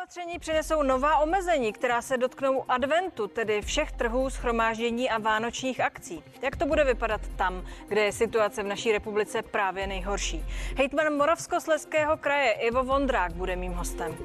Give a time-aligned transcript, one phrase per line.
[0.00, 6.24] Opatření přinesou nová omezení, která se dotknou adventu, tedy všech trhů, schromáždění a vánočních akcí.
[6.42, 10.44] Jak to bude vypadat tam, kde je situace v naší republice právě nejhorší?
[10.76, 14.16] Hejtman Moravskosleského kraje Ivo Vondrák bude mým hostem.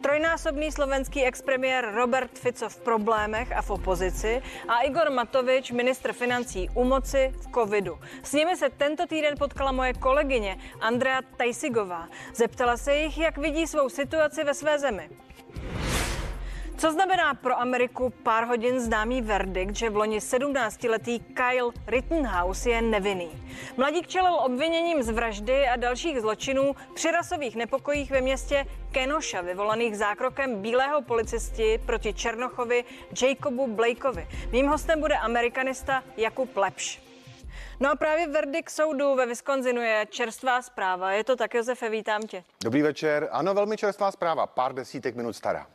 [0.00, 6.68] Trojnásobný slovenský expremiér Robert Fico v problémech a v opozici a Igor Matovič, ministr financí
[6.74, 7.98] u moci v covidu.
[8.22, 12.08] S nimi se tento týden potkala moje kolegyně Andrea Tajsigová.
[12.34, 15.10] Zeptala se jich, jak vidí svou situaci ve své zemi.
[16.78, 22.82] Co znamená pro Ameriku pár hodin známý verdikt, že v loni 17-letý Kyle Rittenhouse je
[22.82, 23.30] nevinný?
[23.76, 29.96] Mladík čelil obviněním z vraždy a dalších zločinů při rasových nepokojích ve městě Kenosha, vyvolaných
[29.96, 32.84] zákrokem bílého policisti proti Černochovi
[33.22, 34.28] Jacobu Blakeovi.
[34.50, 37.02] Mým hostem bude amerikanista Jakub Lepš.
[37.80, 41.12] No a právě verdikt soudu ve Wisconsinu je čerstvá zpráva.
[41.12, 42.44] Je to tak, Josefe, vítám tě.
[42.64, 43.28] Dobrý večer.
[43.30, 45.66] Ano, velmi čerstvá zpráva, pár desítek minut stará.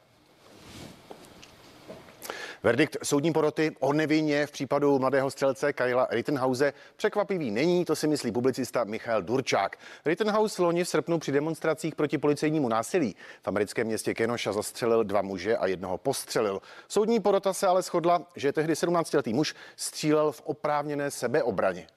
[2.63, 8.07] Verdikt soudní poroty o nevině v případu mladého střelce Kyla Rittenhouse překvapivý není, to si
[8.07, 9.77] myslí publicista Michal Durčák.
[10.05, 15.21] Rittenhouse loni v srpnu při demonstracích proti policejnímu násilí v americkém městě Kenosha zastřelil dva
[15.21, 16.61] muže a jednoho postřelil.
[16.87, 21.87] Soudní porota se ale shodla, že tehdy 17-letý muž střílel v oprávněné sebeobraně.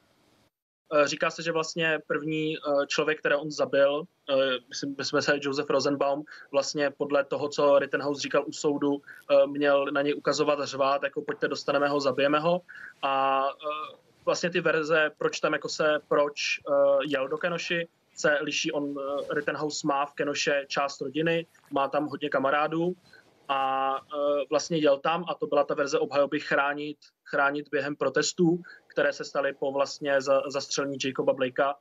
[0.94, 4.34] Eh, říká se, že vlastně první eh, člověk, který on zabil, eh,
[4.68, 9.02] myslím, jsme se Joseph Rosenbaum, vlastně podle toho, co Rittenhouse říkal u soudu,
[9.46, 12.60] měl na něj ukazovat řvát, jako pojďte, dostaneme ho, zabijeme ho.
[13.02, 13.44] A
[14.24, 16.60] vlastně ty verze, proč tam jako se, proč
[17.08, 18.72] jel do Kenoši, se liší.
[18.72, 18.94] On,
[19.30, 22.94] Rittenhouse má v Kenoše část rodiny, má tam hodně kamarádů
[23.48, 24.00] a
[24.50, 28.62] vlastně jel tam a to byla ta verze obhajoby chránit, chránit během protestů
[28.94, 31.74] které se staly po vlastně zastřelení Jacoba Blakea,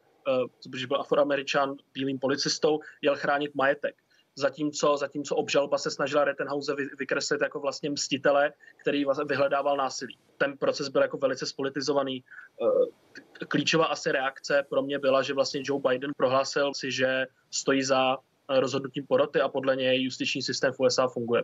[0.60, 3.96] což byl afroameričan bílým policistou, jel chránit majetek.
[4.36, 10.18] Zatímco, zatímco obžalba se snažila Rittenhouse vykreslit jako vlastně mstitele, který vyhledával násilí.
[10.38, 12.24] Ten proces byl jako velice spolitizovaný.
[12.24, 17.84] Eh, klíčová asi reakce pro mě byla, že vlastně Joe Biden prohlásil si, že stojí
[17.84, 18.18] za
[18.50, 21.44] rozhodnutím poroty a podle něj justiční systém v USA funguje.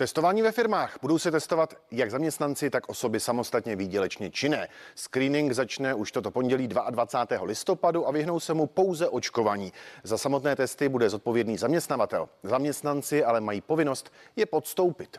[0.00, 0.98] Testování ve firmách.
[1.02, 4.68] Budou se testovat jak zaměstnanci, tak osoby samostatně výdělečně činné.
[4.94, 7.44] Screening začne už toto pondělí 22.
[7.44, 9.72] listopadu a vyhnou se mu pouze očkovaní.
[10.02, 12.28] Za samotné testy bude zodpovědný zaměstnavatel.
[12.42, 15.18] Zaměstnanci ale mají povinnost je podstoupit.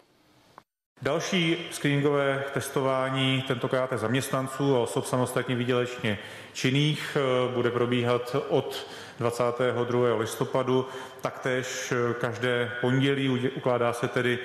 [1.01, 6.19] Další screeningové testování, tentokrát zaměstnanců a osob samostatně výdělečně
[6.53, 8.87] činných, eh, bude probíhat od
[9.19, 10.15] 22.
[10.17, 10.87] listopadu.
[11.21, 14.39] Taktéž eh, každé pondělí ukládá se tedy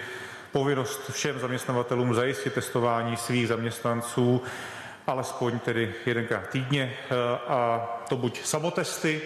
[0.52, 4.42] povinnost všem zaměstnavatelům zajistit testování svých zaměstnanců
[5.06, 7.14] alespoň tedy jedenkrát týdně eh,
[7.48, 9.22] a to buď samotesty,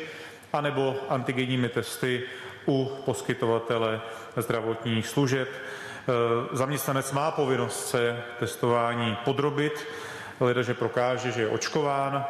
[0.52, 2.22] anebo antigenními testy
[2.66, 4.00] u poskytovatele
[4.36, 5.48] zdravotních služeb.
[5.48, 6.12] Eh,
[6.52, 9.86] zaměstnanec má povinnost se testování podrobit,
[10.40, 12.24] leda, že prokáže, že je očkován,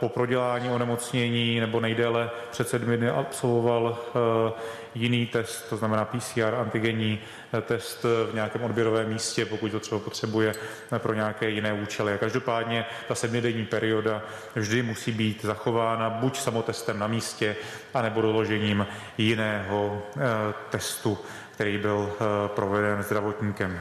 [0.00, 3.98] po prodělání onemocnění nebo nejdéle před sedmi dny absolvoval
[4.94, 7.18] jiný test, to znamená PCR, antigenní
[7.62, 10.54] test v nějakém odběrovém místě, pokud to třeba potřebuje
[10.98, 12.12] pro nějaké jiné účely.
[12.12, 14.22] A každopádně ta sedmidenní perioda
[14.54, 17.56] vždy musí být zachována buď samotestem na místě,
[17.94, 18.86] anebo doložením
[19.18, 20.20] jiného eh,
[20.70, 21.18] testu,
[21.50, 23.80] který byl eh, proveden zdravotníkem.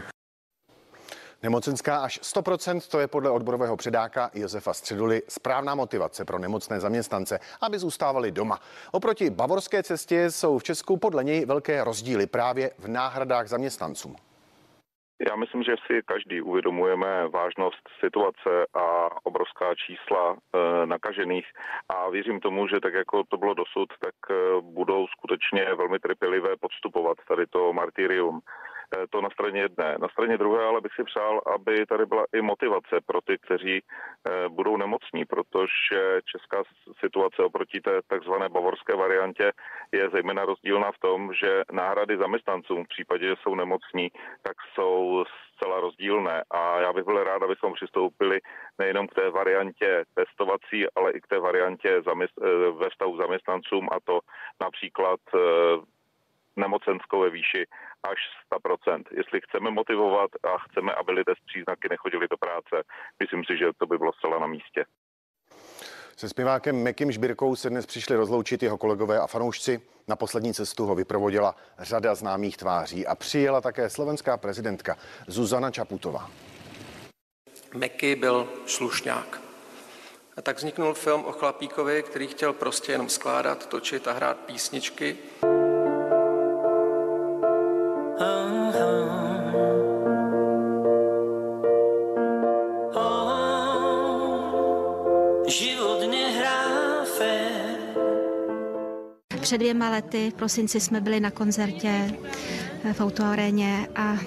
[1.44, 7.40] Nemocenská až 100%, to je podle odborového předáka Josefa Středuly správná motivace pro nemocné zaměstnance,
[7.62, 8.59] aby zůstávali doma.
[8.91, 14.16] Oproti bavorské cestě jsou v Česku podle něj velké rozdíly právě v náhradách zaměstnancům.
[15.30, 21.46] Já myslím, že si každý uvědomujeme vážnost situace a obrovská čísla e, nakažených
[21.90, 26.50] a věřím tomu, že tak jako to bylo dosud, tak e, budou skutečně velmi trpělivé
[26.59, 28.41] podstupovat tady to martyrium.
[28.94, 29.97] Eh, to na straně jedné.
[30.00, 33.79] Na straně druhé ale bych si přál, aby tady byla i motivace pro ty, kteří
[33.79, 36.63] eh, budou nemocní, protože česká
[37.00, 39.51] situace oproti té takzvané bavorské variantě
[39.91, 44.12] je zejména rozdílná v tom, že náhrady zaměstnancům v případě, že jsou nemocní,
[44.42, 45.24] tak jsou
[45.56, 46.44] zcela rozdílné.
[46.51, 48.39] A já bych byl rád, abychom přistoupili
[48.80, 53.88] nejenom k té variantě testovací, ale i k té variantě zaměst- eh, ve vztahu zaměstnancům
[53.92, 54.19] a to
[54.62, 55.19] například
[56.56, 57.66] nemocenskou ve výši
[58.03, 58.19] až
[58.51, 59.03] 100%.
[59.12, 62.83] Jestli chceme motivovat a chceme, aby lidé z příznaky nechodili do práce,
[63.19, 64.86] myslím si, že to by bylo zcela na místě.
[66.18, 69.81] Se zpěvákem Mekim Žbirkou se dnes přišli rozloučit jeho kolegové a fanoušci.
[70.07, 74.97] Na poslední cestu ho vyprovodila řada známých tváří a přijela také slovenská prezidentka
[75.27, 76.30] Zuzana Čaputová.
[77.74, 79.42] Meky byl slušňák.
[80.38, 85.18] A tak vzniknul film o chlapíkovi, který chtěl prostě jenom skládat, točit a hrát písničky.
[99.51, 102.15] Před dvěma lety v prosinci jsme byli na koncertě
[102.94, 104.18] v autoaréně a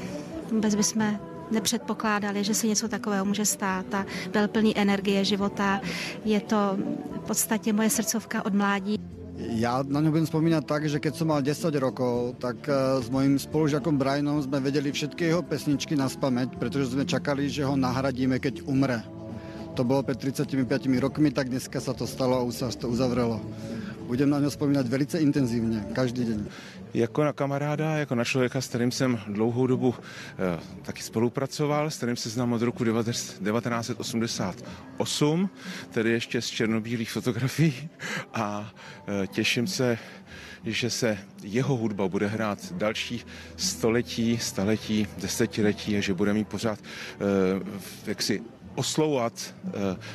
[0.53, 1.19] vůbec bychom
[1.51, 5.81] nepředpokládali, že se něco takového může stát a byl plný energie života.
[6.25, 6.77] Je to
[7.25, 9.01] v podstatě moje srdcovka od mládí.
[9.41, 13.09] Ja na ňu budem spomínať tak, že keď som mal 10 rokov, tak eh, s
[13.09, 17.81] mojím spolužiakom Brianom sme vedeli všetky jeho pesničky na spameť, pretože sme čakali, že ho
[17.81, 19.01] nahradíme, keď umre.
[19.73, 20.53] To bolo pred 35
[21.01, 23.41] rokmi, tak dneska sa to stalo a už sa to uzavrelo.
[24.05, 26.45] Budem na ňo spomínať velice intenzívne, každý deň.
[26.95, 29.99] Jako na kamaráda, jako na člověka, s kterým jsem dlouhou dobu eh,
[30.83, 35.51] taky spolupracoval, s kterým se znám od roku 1988,
[35.91, 37.89] tedy ještě z černobílých fotografií
[38.35, 38.73] a
[39.09, 39.99] eh, těším se,
[40.65, 43.25] že se jeho hudba bude hrát další
[43.57, 46.85] století, staletí, desetiletí a že bude mít pořád eh,
[48.07, 48.43] jaksi
[48.75, 49.73] oslouvat uh,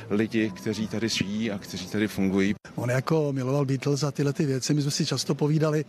[0.09, 2.55] lidi, kteří tady žijí a kteří tady fungují.
[2.75, 5.85] On jako miloval Beatles a tyhle ty věci, my jsme si často povídali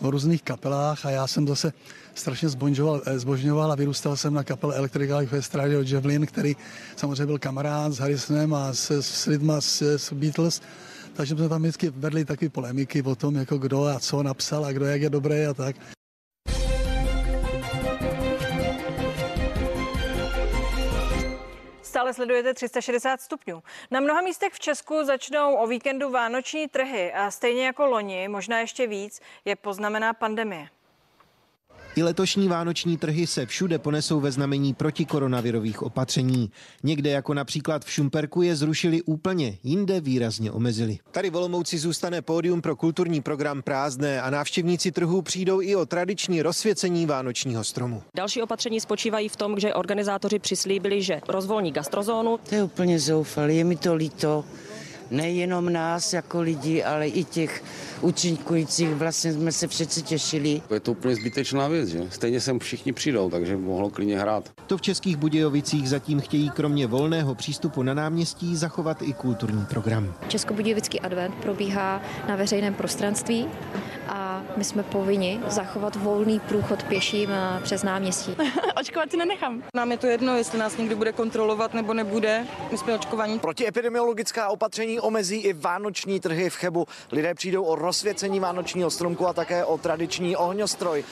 [0.00, 1.72] o různých kapelách a já jsem zase
[2.14, 2.48] strašně
[3.06, 6.56] eh, zbožňoval a vyrůstal jsem na kapele Electric Life West Radio Javelin, který
[6.96, 10.60] samozřejmě byl kamarád s Harrisonem a s, s lidma z, z Beatles.
[11.12, 14.72] Takže jsme tam vždycky vedli takové polemiky o tom, jako kdo a co napsal a
[14.72, 15.76] kdo jak je dobrý a tak.
[21.92, 23.62] Stále sledujete 360 stupňů.
[23.90, 28.58] Na mnoha místech v Česku začnou o víkendu vánoční trhy a stejně jako loni, možná
[28.60, 30.68] ještě víc, je poznamená pandemie.
[31.96, 36.50] I letošní vánoční trhy se všude ponesou ve znamení protikoronavirových opatření.
[36.82, 40.98] Někde, jako například v Šumperku, je zrušili úplně, jinde výrazně omezili.
[41.10, 45.86] Tady v Olomouci zůstane pódium pro kulturní program prázdné a návštěvníci trhu přijdou i o
[45.86, 48.02] tradiční rozsvěcení vánočního stromu.
[48.14, 52.38] Další opatření spočívají v tom, že organizátoři přislíbili, že rozvolní gastrozónu.
[52.48, 54.44] To je úplně zoufalé, je mi to líto
[55.12, 57.62] nejenom nás jako lidi, ale i těch
[58.02, 58.88] účinkujících.
[58.88, 60.62] Vlastně jsme se přeci těšili.
[60.70, 62.00] Je to úplně zbytečná věc, že?
[62.10, 64.50] Stejně sem všichni přijdou, takže mohlo klidně hrát.
[64.66, 70.14] To v Českých Budějovicích zatím chtějí kromě volného přístupu na náměstí zachovat i kulturní program.
[70.28, 73.46] Českobudějovický advent probíhá na veřejném prostranství
[74.08, 78.36] a my jsme povinni zachovat volný průchod pěším eh, přes náměstí.
[78.80, 79.62] Očkovat si nenechám.
[79.74, 82.46] Nám je to jedno, jestli nás někdo bude kontrolovat nebo nebude.
[82.70, 83.38] My jsme očkovaní.
[83.38, 86.86] Protiepidemiologická opatření omezí i vánoční trhy v Chebu.
[87.12, 91.04] Lidé přijdou o rozsvěcení vánočního stromku a také o tradiční ohňostroj.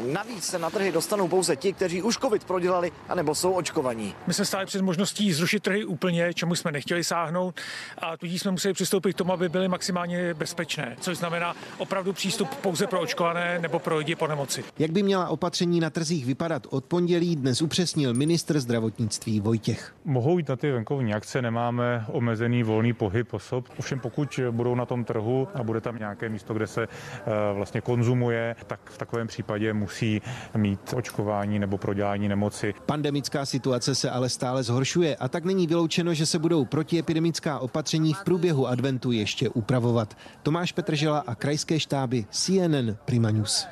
[0.00, 4.14] Navíc se na trhy dostanou pouze ti, kteří už covid prodělali anebo jsou očkovaní.
[4.26, 7.60] My jsme stáli před možností zrušit trhy úplně, čemu jsme nechtěli sáhnout
[7.98, 12.48] a tudíž jsme museli přistoupit k tomu, aby byly maximálně bezpečné, což znamená opravdu přístup
[12.54, 14.64] pouze pro očkované nebo pro lidi po nemoci.
[14.78, 19.94] Jak by měla opatření na trzích vypadat od pondělí, dnes upřesnil ministr zdravotnictví Vojtěch.
[20.04, 23.68] Mohou jít na ty venkovní akce, nemáme omezený volný pohyb osob.
[23.78, 27.80] Ovšem pokud budou na tom trhu a bude tam nějaké místo, kde se eh, vlastně
[27.80, 30.22] konzumuje, tak v takovém případě musí
[30.56, 32.74] mít očkování nebo prodělání nemoci.
[32.86, 38.14] Pandemická situace se ale stále zhoršuje a tak není vyloučeno, že se budou protiepidemická opatření
[38.14, 40.16] v průběhu adventu ještě upravovat.
[40.42, 43.66] Tomáš Petržela a krajské štáby CNN Prima News.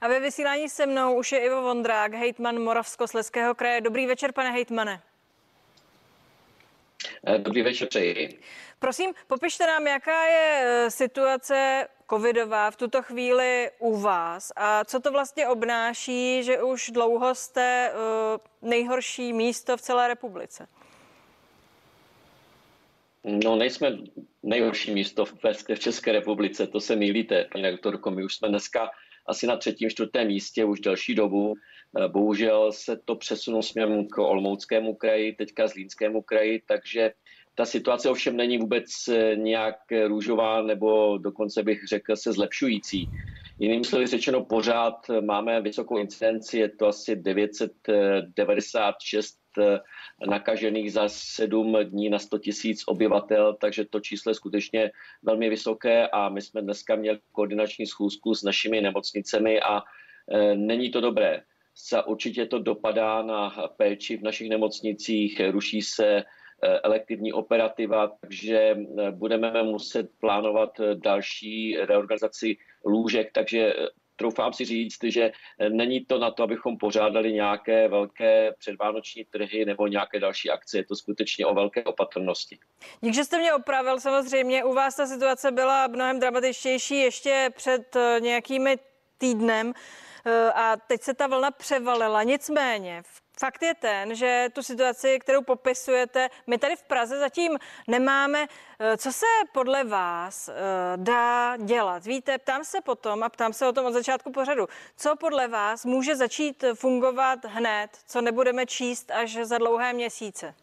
[0.00, 3.80] A ve vysílání se mnou už je Ivo Vondrák, hejtman Moravskosleského kraje.
[3.80, 5.00] Dobrý večer, pane hejtmane.
[7.26, 8.40] Eh, dobrý večer přeji.
[8.82, 15.00] Prosím, popište nám, jaká je eh, situace covidová v tuto chvíli u vás a co
[15.00, 20.66] to vlastně obnáší, že už dlouho jste uh, nejhorší místo v celé republice?
[23.24, 23.98] No, nejsme
[24.42, 25.34] nejhorší místo v,
[25.74, 28.10] v České republice, to se mýlíte, paní doktorko.
[28.10, 28.90] My už jsme dneska
[29.26, 31.54] asi na třetím, čtvrtém místě už delší dobu.
[31.98, 37.12] Eh, bohužel se to přesunulo směrem k Olmouckému kraji, teďka Zlínskému kraji, takže
[37.54, 43.08] ta situace ovšem není vůbec eh, nějak růžová nebo dokonce bych řekl se zlepšující.
[43.58, 49.80] Jiným slovy řečeno, pořád máme vysokou incidenci, je to asi 996 eh,
[50.26, 54.90] nakažených za 7 dní na 100 tisíc obyvatel, takže to číslo je skutečně
[55.22, 59.82] velmi vysoké a my jsme dneska měli koordinační schůzku s našimi nemocnicemi a
[60.54, 61.42] není to dobré.
[62.06, 66.22] Určitě to dopadá na péči v našich nemocnicích, ruší se Eh,
[66.62, 73.74] elektivní operativa, takže eh, budeme muset plánovat eh, další reorganizaci lůžek, takže
[74.16, 75.32] troufám si říct, že
[75.68, 80.78] není to na to, abychom pořádali nějaké velké předvánoční trhy nebo nějaké další akce.
[80.78, 82.58] Je to skutečně o velké opatrnosti.
[83.00, 84.00] Dík, že jste mě opravil.
[84.00, 88.76] Samozřejmě u vás ta situace byla mnohem dramatičtější ještě před nějakými
[89.18, 89.72] týdnem
[90.54, 92.22] a teď se ta vlna převalila.
[92.22, 97.58] Nicméně v Fakt je ten, že tu situaci, kterou popisujete, my tady v Praze zatím
[97.88, 98.46] nemáme.
[98.78, 100.52] Eh, co se podle vás eh,
[100.96, 102.06] dá dělat?
[102.06, 104.66] Víte, ptám se potom a ptám se o tom od začátku pořadu.
[104.96, 110.54] Co podle vás může začít fungovat hned, co nebudeme číst až za dlouhé měsíce?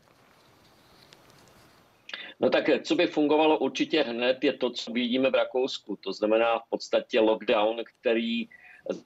[2.40, 5.96] No tak co by fungovalo určitě hned, je to, co vidíme v Rakousku.
[5.96, 8.50] To znamená v podstatě lockdown, který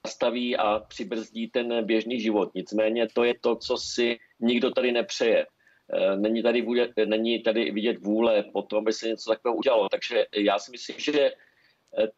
[0.06, 2.52] zastaví a přibrzdí ten běžný život.
[2.56, 5.48] Nicméně to je to, co si nikdo tady nepřeje.
[5.94, 9.90] E, není tady, vůle, není tady vidět vůle po tom, aby se něco takového udělalo.
[9.90, 11.32] Takže já si myslím, že e,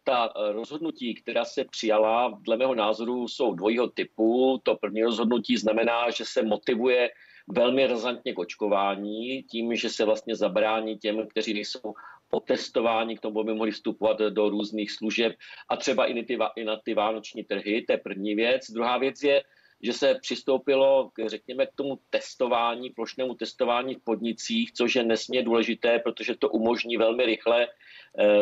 [0.03, 4.59] ta rozhodnutí, která se přijala, dle mého názoru, jsou dvojího typu.
[4.63, 7.09] To první rozhodnutí znamená, že se motivuje
[7.47, 11.93] velmi razantně k očkování, tím, že se vlastně zabrání těm, kteří nejsou
[12.35, 15.35] otestováni k tomu, aby mohli vstupovat do různých služeb
[15.69, 18.71] a třeba i na ty, i na ty vánoční trhy, to je první věc.
[18.71, 19.43] Druhá věc je,
[19.81, 25.45] že se přistoupilo, k, řekněme, k tomu testování, plošnému testování v podnicích, což je nesmírně
[25.45, 27.67] důležité, protože to umožní velmi rychle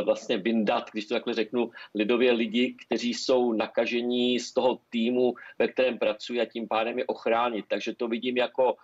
[0.04, 5.68] vlastně vyndat, když to takhle řeknu, lidově lidi, kteří jsou nakažení z toho týmu, ve
[5.68, 7.66] kterém pracují a tím pádem je ochránit.
[7.68, 8.76] Takže to vidím jako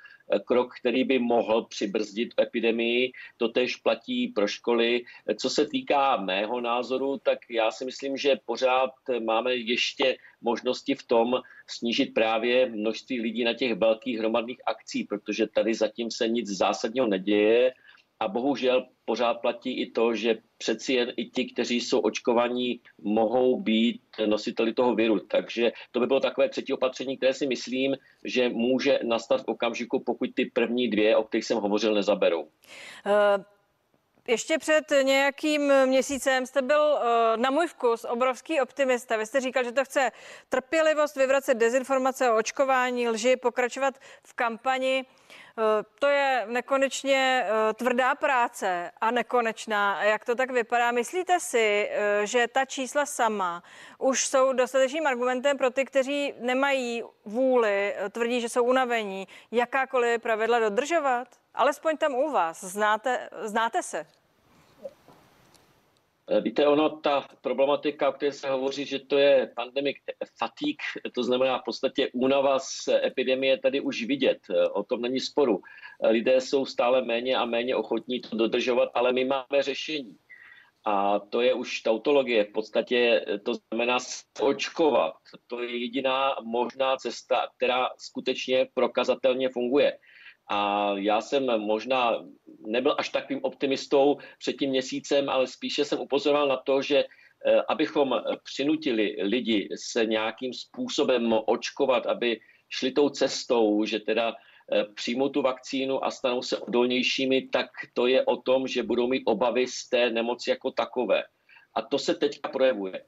[0.46, 3.12] krok, který by mohl přibrzdit epidemii.
[3.38, 5.04] To tež platí pro školy.
[5.38, 8.92] Co se týká mého názoru, tak já si myslím, že pořád
[9.26, 15.48] máme ještě možnosti v tom snížit právě množství lidí na těch velkých hromadných akcí, protože
[15.48, 17.74] tady zatím se nic zásadního neděje
[18.20, 23.62] a bohužel pořád platí i to, že přeci jen i ti, kteří jsou očkovaní, mohou
[23.62, 25.20] být nositeli toho viru.
[25.20, 30.04] Takže to by bylo takové třetí opatření, které si myslím, že může nastat v okamžiku,
[30.06, 32.42] pokud ty první dvě, o kterých jsem hovořil, nezaberou.
[32.42, 33.44] Uh...
[34.30, 37.00] Ještě před nějakým měsícem jste byl
[37.36, 39.18] na můj vkus obrovský optimista.
[39.18, 40.12] Vy jste říkal, že to chce
[40.50, 45.06] trpělivost, vyvracet dezinformace o očkování, lži, pokračovat v kampani.
[45.60, 50.04] Eh, to je nekonečně eh, tvrdá práce a nekonečná.
[50.04, 50.92] Jak to tak vypadá?
[50.92, 53.64] Myslíte si, eh, že ta čísla sama
[53.98, 60.60] už jsou dostatečným argumentem pro ty, kteří nemají vůli, tvrdí, že jsou unavení, jakákoliv pravidla
[60.60, 61.28] dodržovat?
[61.54, 62.64] Alespoň tam u vás.
[62.64, 64.19] Znáte, znáte se?
[66.32, 69.98] Eh, víte, ono, ta problematika, o které se hovoří, že to je pandemic
[70.38, 74.38] fatigue, to znamená v podstatě únava z epidemie tady už vidět.
[74.50, 75.62] Eh, o tom není sporu.
[76.04, 80.18] Eh, lidé jsou stále méně a méně ochotní to dodržovat, ale my máme řešení.
[80.86, 82.44] A to je už tautologie.
[82.44, 83.98] V podstatě to znamená
[84.42, 85.14] očkovat.
[85.48, 89.98] To je jediná možná cesta, která skutečně prokazatelně funguje.
[90.50, 92.26] A já jsem možná
[92.68, 97.62] nebyl až takovým optimistou před tím měsícem, ale spíše jsem upozoroval na to, že eh,
[97.70, 102.40] abychom přinutili lidi se nějakým způsobem očkovat, aby
[102.70, 108.08] šli tou cestou, že teda eh, přijmou tu vakcínu a stanou se odolnějšími, tak to
[108.08, 111.24] je o tom, že budou mít obavy z té nemoci jako takové.
[111.76, 113.04] A to se teďka projevuje.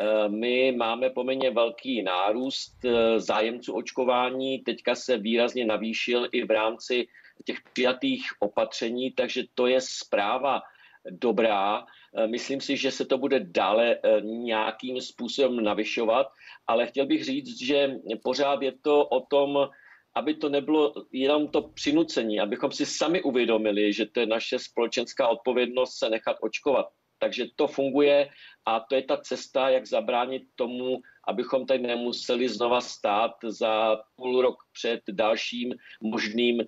[0.00, 6.50] Eh, my máme poměrně velký nárůst eh, zájemců očkování, teďka se výrazně navýšil i v
[6.50, 7.06] rámci
[7.44, 10.62] těch přijatých opatření, takže to je zpráva
[11.10, 11.84] dobrá.
[12.16, 16.26] Eh, myslím si, že se to bude dále nějakým způsobem navyšovat,
[16.66, 19.68] ale chtěl bych říct, že pořád je to o tom,
[20.14, 25.28] aby to nebylo jenom to přinucení, abychom si sami uvědomili, že to je naše společenská
[25.28, 26.86] odpovědnost se nechat očkovat.
[27.20, 28.28] Takže to funguje
[28.66, 34.42] a to je ta cesta, jak zabránit tomu, abychom tady nemuseli znova stát za půl
[34.42, 36.62] rok před dalším možným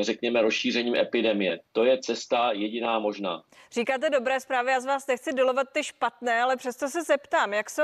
[0.00, 1.60] řekněme, rozšířením epidemie.
[1.72, 3.42] To je cesta jediná možná.
[3.72, 7.70] Říkáte dobré zprávy, já z vás nechci dolovat ty špatné, ale přesto se zeptám, jak
[7.70, 7.82] jsou,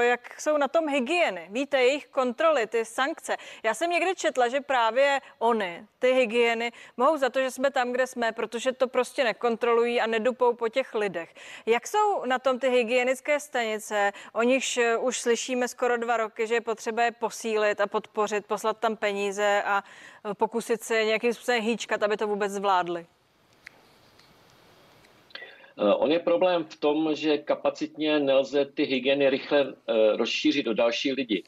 [0.00, 1.48] eh, jak jsou na tom hygieny?
[1.50, 3.36] Víte, jejich kontroly, ty sankce.
[3.62, 7.92] Já jsem někdy četla, že právě oni, ty hygieny, mohou za to, že jsme tam,
[7.92, 11.34] kde jsme, protože to prostě nekontrolují a nedupou po těch lidech.
[11.66, 16.46] Jak jsou na tom ty hygienické stanice, o nichž eh, už slyšíme skoro dva roky,
[16.46, 19.84] že je potřeba je posílit a podpořit, poslat tam peníze a
[20.32, 23.06] pokusit se nějakým způsobem hýčkat, aby to vůbec zvládli?
[25.78, 30.74] Eh, on je problém v tom, že kapacitně nelze ty hygieny rychle eh, rozšířit do
[30.74, 31.42] další lidi.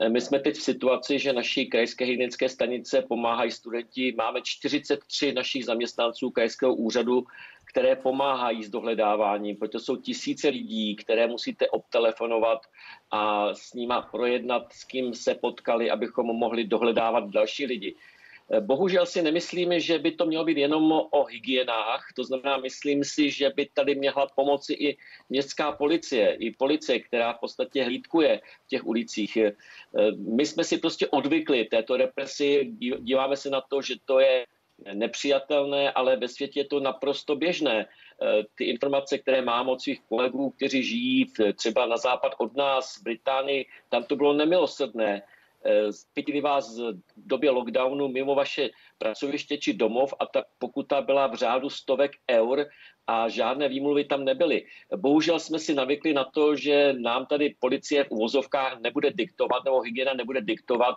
[0.00, 4.14] Eh, my jsme teď v situaci, že naší krajské hygienické stanice pomáhají studenti.
[4.18, 7.24] Máme 43 našich zaměstnanců krajského úřadu,
[7.72, 12.66] které pomáhají s dohledáváním, protože jsou tisíce lidí, které musíte obtelefonovat
[13.10, 17.94] a s nima projednat, s kým se potkali, abychom mohli dohledávat další lidi.
[18.60, 23.30] Bohužel si nemyslíme, že by to mělo být jenom o hygienách, to znamená, myslím si,
[23.30, 24.96] že by tady měla pomoci i
[25.28, 29.38] městská policie, i policie, která v podstatě hlídkuje v těch ulicích.
[30.16, 34.46] My jsme si prostě odvykli této represi, díváme se na to, že to je
[34.94, 37.86] nepřijatelné, ale ve světě je to naprosto běžné.
[38.54, 43.02] Ty informace, které mám od svých kolegů, kteří žijí třeba na západ od nás, v
[43.02, 45.22] Británii, tam to bylo nemilosrdné.
[46.14, 51.34] Chytili vás v době lockdownu mimo vaše pracoviště či domov a ta pokuta byla v
[51.34, 52.66] řádu stovek eur
[53.06, 54.66] a žádné výmluvy tam nebyly.
[54.96, 59.80] Bohužel jsme si navykli na to, že nám tady policie v uvozovkách nebude diktovat, nebo
[59.80, 60.94] hygiena nebude diktovat,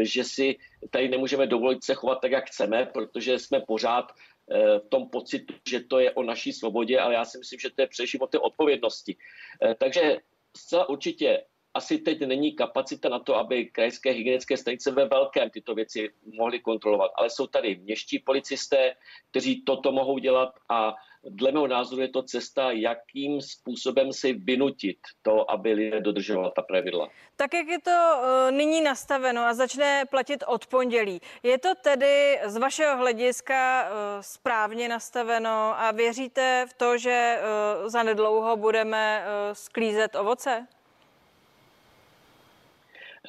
[0.00, 0.56] že si
[0.90, 4.12] tady nemůžeme dovolit se chovat tak, jak chceme, protože jsme pořád
[4.50, 7.70] eh, v tom pocitu, že to je o naší svobodě, ale já si myslím, že
[7.70, 9.16] to je především o té odpovědnosti.
[9.62, 10.18] Eh, takže
[10.56, 11.44] zcela určitě
[11.78, 16.60] asi teď není kapacita na to, aby krajské hygienické stanice ve velkém tyto věci mohly
[16.60, 17.10] kontrolovat.
[17.14, 18.94] Ale jsou tady městští policisté,
[19.30, 20.94] kteří toto mohou dělat a
[21.24, 26.62] dle mého názoru je to cesta, jakým způsobem si vynutit to, aby lidé dodržovali ta
[26.62, 27.08] pravidla.
[27.36, 32.38] Tak jak je to uh, nyní nastaveno a začne platit od pondělí, je to tedy
[32.46, 39.24] z vašeho hlediska uh, správně nastaveno a věříte v to, že uh, za nedlouho budeme
[39.52, 40.66] sklízet ovoce?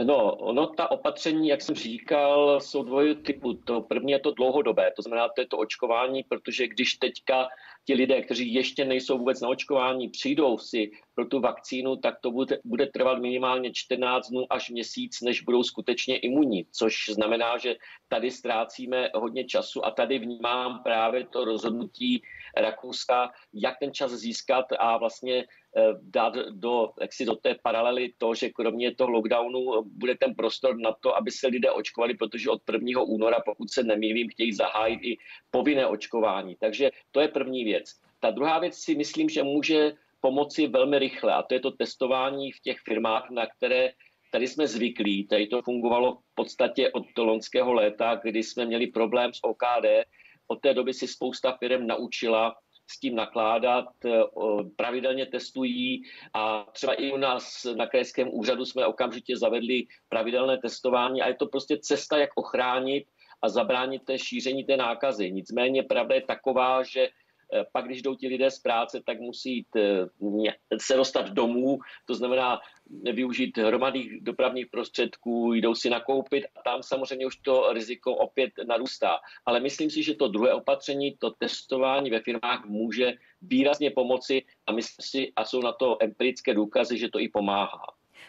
[0.03, 3.53] No, ono ta opatření, jak jsem říkal, jsou dvojí typu.
[3.53, 7.47] To první je to dlouhodobé, to znamená, to je to očkování, protože když teďka
[7.85, 12.31] ti lidé, kteří ještě nejsou vůbec na očkování, přijdou si pro tu vakcínu, tak to
[12.31, 17.75] bude, bude trvat minimálně 14 dnů až měsíc, než budou skutečně imunní, což znamená, že
[18.07, 22.21] tady ztrácíme hodně času a tady vnímám právě to rozhodnutí
[22.57, 25.45] Rakouska, jak ten čas získat a vlastně
[26.01, 30.77] dát do, jak si do té paralely to, že kromě toho lockdownu bude ten prostor
[30.77, 33.01] na to, aby se lidé očkovali, protože od 1.
[33.01, 35.17] února, pokud se nemýlím, chtějí zahájit i
[35.51, 36.55] povinné očkování.
[36.59, 37.85] Takže to je první věc.
[38.19, 42.51] Ta druhá věc si myslím, že může pomoci velmi rychle a to je to testování
[42.51, 43.91] v těch firmách, na které
[44.31, 45.27] tady jsme zvyklí.
[45.27, 49.85] Tady to fungovalo v podstatě od loňského léta, kdy jsme měli problém s OKD.
[50.47, 52.55] Od té doby si spousta firm naučila
[52.91, 54.09] s tím nakládat, eh,
[54.75, 61.21] pravidelně testují a třeba i u nás na krajském úřadu jsme okamžitě zavedli pravidelné testování
[61.21, 63.05] a je to prostě cesta, jak ochránit
[63.41, 65.31] a zabránit té šíření té nákazy.
[65.31, 67.09] Nicméně pravda je taková, že
[67.71, 72.15] pak, když jdou ti lidé z práce, tak musí jít, eh, se dostat domů, to
[72.15, 72.59] znamená
[73.13, 79.17] využít hromadných dopravních prostředků, jdou si nakoupit a tam samozřejmě už to riziko opět narůstá.
[79.45, 84.71] Ale myslím si, že to druhé opatření, to testování ve firmách může výrazně pomoci a
[84.71, 87.85] myslím si, a jsou na to empirické důkazy, že to i pomáhá.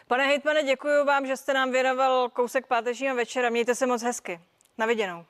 [0.07, 3.49] Pane hejtmane, děkuji vám, že jste nám věnoval kousek pátečního večera.
[3.49, 4.39] Mějte se moc hezky.
[4.77, 5.25] Na viděnou.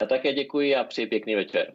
[0.00, 1.74] Já také děkuji a přeji pěkný večer.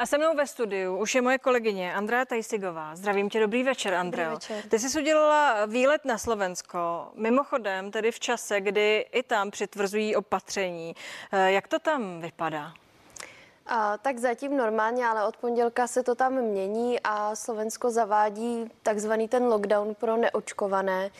[0.00, 2.96] A se mnou ve studiu už je moje kolegyně Andrea Tajsigová.
[2.96, 4.38] Zdravím tě, dobrý večer, Andreo.
[4.68, 10.94] Ty jsi udělala výlet na Slovensko, mimochodem tedy v čase, kdy i tam přitvrzují opatření.
[11.32, 12.72] Eh, jak to tam vypadá?
[13.72, 19.28] A, tak zatím normálně, ale od pondělka se to tam mění a Slovensko zavádí takzvaný
[19.28, 21.10] ten lockdown pro neočkované.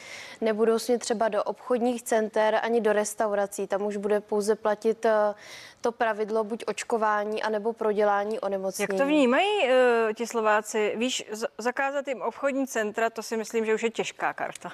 [0.41, 3.67] Nebudou si třeba do obchodních center ani do restaurací.
[3.67, 5.35] Tam už bude pouze platit eh,
[5.81, 8.89] to pravidlo buď očkování, anebo prodělání onemocnění.
[8.91, 10.95] Jak to vnímají uh, ti Slováci?
[10.97, 14.73] Víš, z- zakázat jim obchodní centra, to si myslím, že už je těžká karta.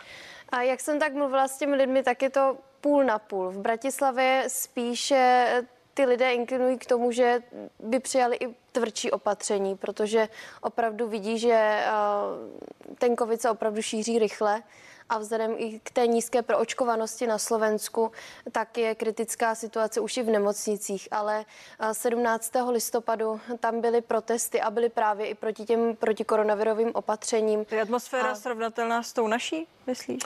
[0.48, 3.50] A jak jsem tak mluvila s těmi lidmi, tak je to půl na půl.
[3.50, 5.46] V Bratislavě spíše
[5.96, 7.42] ty lidé inklinují k tomu, že
[7.78, 10.28] by přijali i tvrdší opatření, protože
[10.61, 11.90] opravdu vidí, že eh,
[12.98, 14.62] ten covid se opravdu šíří rychle
[15.09, 18.12] a vzhledem i k té nízké proočkovanosti na Slovensku,
[18.52, 21.09] tak je kritická situace už i v nemocnicích.
[21.11, 21.44] Ale
[21.92, 22.56] 17.
[22.56, 27.66] Eh, listopadu tam byly protesty a byly právě i proti těm protikoronavirovým opatřením.
[27.70, 28.35] Je atmosféra a...
[28.35, 30.22] srovnatelná s tou naší, myslíš?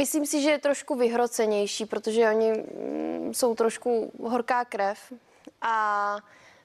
[0.00, 5.12] Myslím si, že je trošku vyhrocenější, protože oni mm, jsou trošku horká krev
[5.60, 6.16] a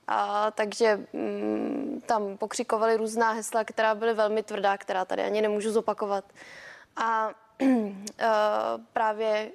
[0.08, 5.72] a, takže mm, tam pokřikovali různá hesla, která byly velmi tvrdá, která tady ani nemůžu
[5.72, 6.26] zopakovat.
[6.96, 7.30] A
[8.24, 9.52] a právě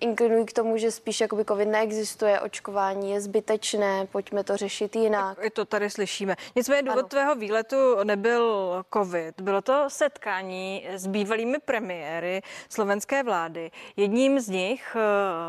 [0.00, 5.38] inklinují k tomu, že spíš jakoby covid neexistuje, očkování je zbytečné, pojďme to řešit jinak.
[5.42, 6.36] I to tady slyšíme.
[6.56, 7.08] Nicméně důvod ano.
[7.08, 13.70] tvého výletu nebyl covid, bylo to setkání s bývalými premiéry slovenské vlády.
[13.96, 15.00] Jedním z nich eh,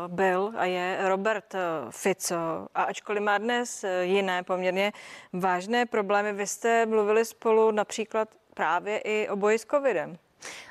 [0.08, 1.58] byl a je Robert eh,
[1.90, 4.92] Fico a ačkoliv má dnes eh, jiné poměrně
[5.32, 10.18] vážné problémy, vy jste mluvili spolu například právě i o boji s covidem.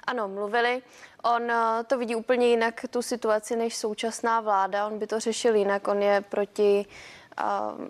[0.07, 0.81] Ano, mluvili.
[1.23, 4.87] On eh, to vidí úplně jinak, tu situaci, než současná vláda.
[4.87, 5.87] On by to řešil jinak.
[5.87, 6.85] On je proti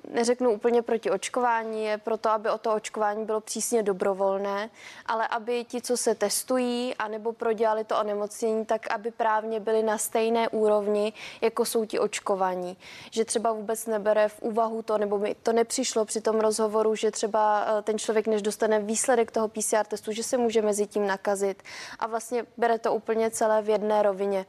[0.07, 4.69] neřeknu úplně proti očkování, je proto, aby o to očkování bylo přísně dobrovolné,
[5.05, 9.97] ale aby ti, co se testují, anebo prodělali to onemocnění, tak aby právně byli na
[9.97, 12.77] stejné úrovni, jako jsou ti očkovaní.
[13.11, 17.11] Že třeba vůbec nebere v úvahu to, nebo mi to nepřišlo při tom rozhovoru, že
[17.11, 21.07] třeba eh, ten člověk, než dostane výsledek toho PCR testu, že se může mezi tím
[21.07, 21.63] nakazit.
[21.99, 24.45] A vlastně bere to úplně celé v jedné rovině.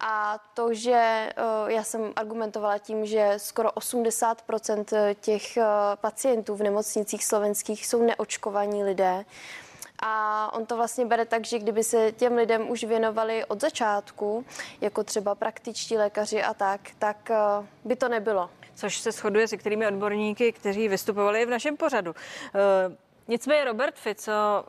[0.00, 1.32] A to, že eh,
[1.66, 8.84] já jsem argumentovala tím, že skoro 80% těch eh, pacientů v nemocnicích slovenských jsou neočkovaní
[8.84, 9.24] lidé,
[9.98, 14.44] a on to vlastně bere tak, že kdyby se těm lidem už věnovali od začátku,
[14.80, 17.36] jako třeba praktičtí lékaři a tak, tak eh,
[17.84, 18.50] by to nebylo.
[18.74, 22.14] Což se shoduje s některými odborníky, kteří vystupovali v našem pořadu.
[23.28, 24.64] Nicméně Robert Fico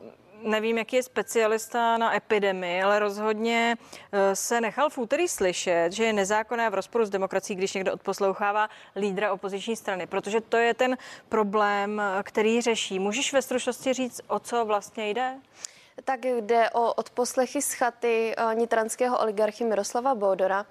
[0.46, 3.76] nevím, jaký je specialista na epidemii, ale rozhodně
[4.12, 7.92] eh, se nechal v úterý slyšet, že je nezákonné v rozporu s demokracií, když někdo
[7.92, 10.96] odposlouchává lídra opoziční strany, protože to je ten
[11.28, 12.98] problém, eh, který řeší.
[12.98, 15.34] Můžeš ve stručnosti říct, o co vlastně jde?
[16.04, 20.66] Tak jde o odposlechy z chaty eh, nitranského oligarchy Miroslava Bódora.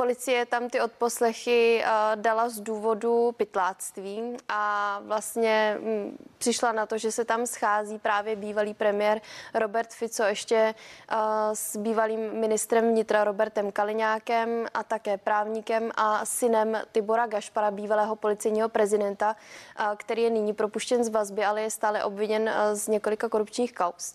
[0.00, 6.98] Policie tam ty odposlechy uh, dala z důvodu pytláctví a vlastně m, přišla na to,
[6.98, 9.20] že se tam schází právě bývalý premiér
[9.54, 10.74] Robert Fico ještě
[11.12, 11.18] uh,
[11.52, 18.68] s bývalým ministrem vnitra Robertem Kaliňákem a také právníkem a synem Tibora Gašpara, bývalého policejního
[18.68, 19.36] prezidenta,
[19.80, 24.12] uh, který je nyní propuštěn z vazby, ale je stále obviněn z několika korupčních kaus.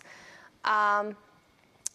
[0.64, 1.04] A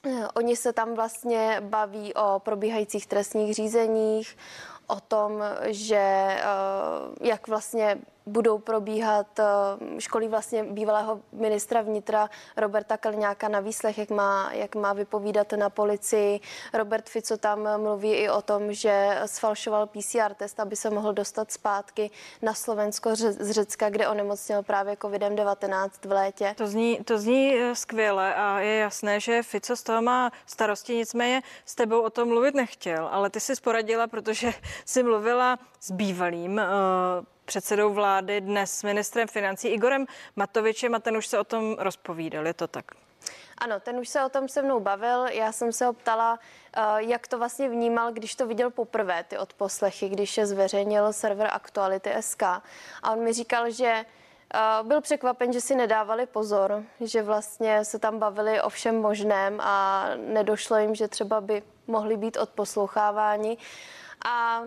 [0.35, 4.37] Oni se tam vlastně baví o probíhajících trestních řízeních,
[4.87, 6.43] o tom, že eh,
[7.21, 7.97] jak vlastně
[8.31, 9.43] budou probíhat eh,
[9.99, 15.69] školy vlastně bývalého ministra vnitra Roberta Kalňáka na výslech, jak má, jak má vypovídat na
[15.69, 16.39] policii.
[16.73, 21.51] Robert Fico tam mluví i o tom, že sfalšoval PCR test, aby se mohl dostat
[21.51, 26.53] zpátky na Slovensko z Řecka, kde onemocněl právě COVID-19 v létě.
[26.57, 30.95] To zní, to zní eh, skvěle a je jasné, že Fico z toho má starosti,
[30.95, 34.51] nicméně s tebou o tom mluvit nechtěl, ale ty jsi poradila, protože
[34.85, 41.27] jsi mluvila s bývalým uh, předsedou vlády, dnes ministrem financí Igorem Matovičem a ten už
[41.27, 42.47] se o tom rozpovídal.
[42.47, 42.85] Je to tak?
[43.57, 45.25] Ano, ten už se o tom se mnou bavil.
[45.27, 46.39] Já jsem se ho ptala,
[46.73, 51.49] eh, jak to vlastně vnímal, když to viděl poprvé, ty odposlechy, když je zveřejnil server
[51.51, 52.43] Aktuality SK.
[53.03, 54.05] A on mi říkal, že
[54.53, 59.61] eh, byl překvapen, že si nedávali pozor, že vlastně se tam bavili o všem možném
[59.61, 63.57] a nedošlo jim, že třeba by mohli být odposloucháváni.
[64.25, 64.63] A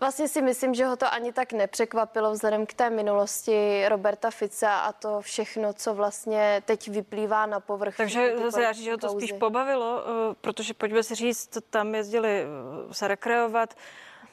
[0.00, 4.78] Vlastně si myslím, že ho to ani tak nepřekvapilo vzhledem k té minulosti Roberta Fica
[4.78, 7.96] a to všechno, co vlastně teď vyplývá na povrch.
[7.96, 11.94] Takže zase já říct, že ho to spíš pobavilo, eh, protože pojďme si říct, tam
[11.94, 13.74] jezdili eh, se rekreovat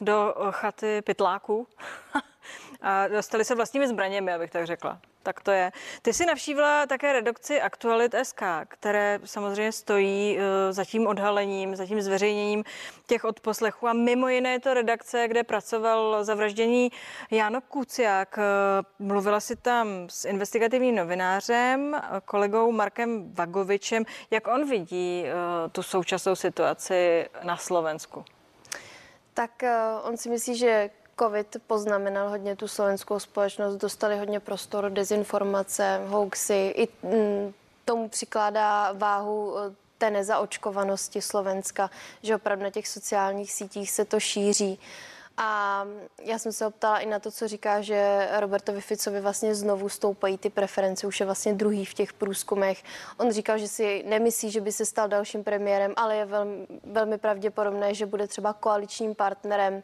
[0.00, 1.66] do eh, chaty pytláků
[2.80, 5.72] a dostali se vlastními zbraněmi, abych tak řekla tak to je.
[6.02, 11.86] Ty jsi navštívila také redukci Aktualit SK, které samozřejmě stojí uh, za tím odhalením, za
[11.86, 12.64] tím zveřejněním
[13.06, 16.92] těch odposlechů a mimo jiné je to redakce, kde pracoval zavraždění
[17.30, 18.38] Jáno Kuciak.
[18.38, 24.04] Uh, mluvila si tam s investigativním novinářem, kolegou Markem Vagovičem.
[24.30, 25.24] Jak on vidí
[25.72, 28.24] tu současnou situaci na Slovensku?
[29.34, 29.50] Tak
[30.02, 30.90] on si myslí, že
[31.22, 37.52] COVID poznamenal hodně tu slovenskou společnost, dostali hodně prostor, dezinformace, hoaxy, i mm,
[37.84, 41.90] tomu přikládá váhu eh, té nezaočkovanosti Slovenska,
[42.22, 44.78] že opravdu na těch sociálních sítích se to šíří.
[45.36, 45.84] A
[46.22, 50.38] já jsem se optala i na to, co říká, že Robertovi Ficovi vlastně znovu stoupají
[50.38, 52.82] ty preference, už je vlastně druhý v těch průzkumech.
[53.18, 57.18] On říkal, že si nemyslí, že by se stal dalším premiérem, ale je velmi, velmi
[57.18, 59.82] pravděpodobné, že bude třeba koaličním partnerem.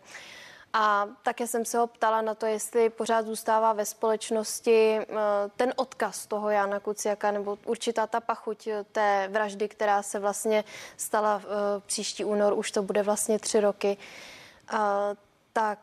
[0.73, 5.07] A také jsem se ho ptala na to, jestli pořád zůstává ve společnosti eh,
[5.57, 10.65] ten odkaz toho Jana Kuciaka nebo určitá ta pachuť eh, té vraždy, která se vlastně
[10.97, 11.47] stala eh,
[11.87, 13.97] příští únor, už to bude vlastně tři roky.
[15.53, 15.79] Tak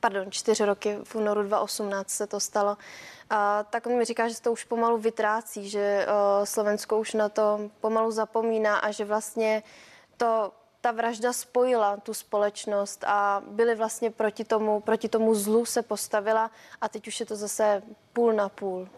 [0.00, 2.76] pardon, čtyři roky, v únoru 2018 se to stalo,
[3.30, 6.06] a, tak on mi říká, že se to už pomalu vytrácí, že
[6.44, 9.62] Slovensko už na to pomalu zapomíná a že vlastně
[10.16, 15.82] to ta vražda spojila tu společnost a byli vlastně proti tomu, proti tomu zlu se
[15.82, 18.88] postavila a teď už je to zase půl na půl.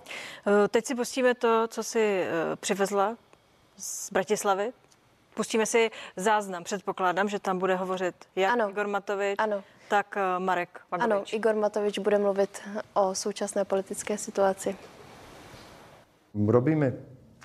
[0.47, 3.17] Eh, teď si pustíme to, co si eh, přivezla
[3.77, 4.73] z Bratislavy.
[5.35, 6.65] Pustíme si záznam.
[6.65, 8.71] Předpokládám, že tam bude hovořit jak ano.
[8.71, 9.65] Igor Matovič, ano.
[9.89, 11.13] tak eh, Marek Vagovič.
[11.13, 12.63] Ano, Igor Matovič bude mluvit
[12.95, 14.77] o současné politické situaci.
[16.47, 16.93] Robíme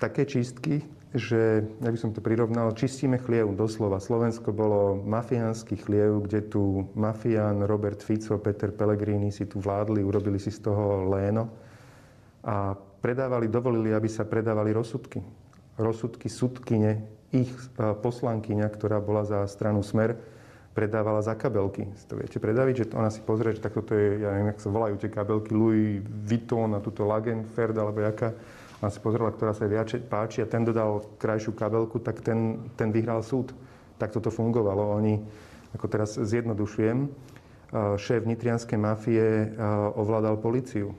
[0.00, 0.82] také čistky,
[1.16, 3.96] že, ja by som to prirovnal, čistíme chliev doslova.
[3.96, 10.36] Slovensko bolo mafiánsky chliev, kde tu mafián Robert Fico, Peter Pellegrini si tu vládli, urobili
[10.36, 11.48] si z toho léno
[12.44, 15.24] a predávali, dovolili, aby sa predávali rozsudky.
[15.80, 20.12] Rozsudky sudkyne, ich e, poslankyňa, ktorá bola za stranu Smer,
[20.76, 21.88] predávala za kabelky.
[22.12, 24.70] To viete predaviť, že ona si pozrie, že takto to je, ja neviem, jak sa
[24.70, 28.36] volajú tie kabelky, Louis Vuitton a túto Lagenfeld, alebo jaká
[28.78, 32.70] a si pozrela, ktorá sa jej viac páči a ten dodal krajšiu kabelku, tak ten,
[32.78, 33.50] ten vyhral súd.
[33.98, 34.94] Tak toto fungovalo.
[35.02, 35.18] Oni,
[35.74, 37.10] ako teraz zjednodušujem,
[37.98, 39.50] šéf nitrianskej mafie
[39.98, 40.94] ovládal policiu.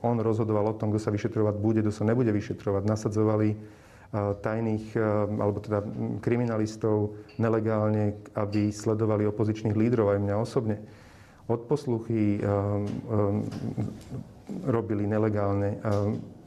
[0.00, 2.82] On rozhodoval o tom, kto sa vyšetrovať bude, kto sa nebude vyšetrovať.
[2.88, 3.48] Nasadzovali
[4.16, 4.96] tajných,
[5.36, 5.84] alebo teda
[6.24, 10.80] kriminalistov nelegálne, aby sledovali opozičných lídrov, aj mňa osobne.
[11.52, 12.40] Odposluchy
[14.64, 15.80] robili nelegálne.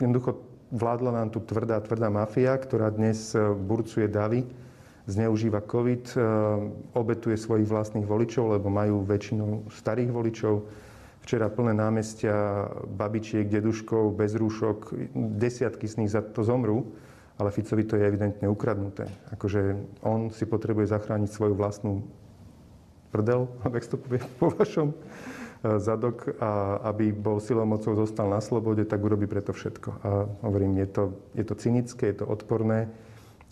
[0.01, 4.43] Jednoducho vládla nám tu tvrdá, tvrdá mafia, ktorá dnes e, burcuje davy,
[5.07, 6.15] zneužíva COVID, e,
[6.91, 10.67] obetuje svojich vlastných voličov, lebo majú väčšinou starých voličov.
[11.23, 16.93] Včera plné námestia babičiek, deduškov, bez rúšok, desiatky z nich za to zomrú,
[17.41, 19.09] ale Ficovi to je evidentne ukradnuté.
[19.33, 22.05] Akože on si potrebuje zachrániť svoju vlastnú
[23.09, 24.91] prdel, ak to povie po vašom
[25.77, 29.89] zadok a aby bol silou mocou zostal na slobode, tak urobí preto všetko.
[30.05, 30.09] A
[30.45, 32.87] hovorím, je to, je to cynické, je to odporné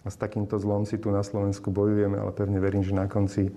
[0.04, 3.50] a s takýmto zlom si tu na Slovensku bojujeme, ale pevne verím, že na konci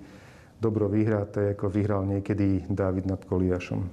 [0.57, 3.83] dobro vyhrá, to je ako vyhral niekedy Dávid nad Koliašom.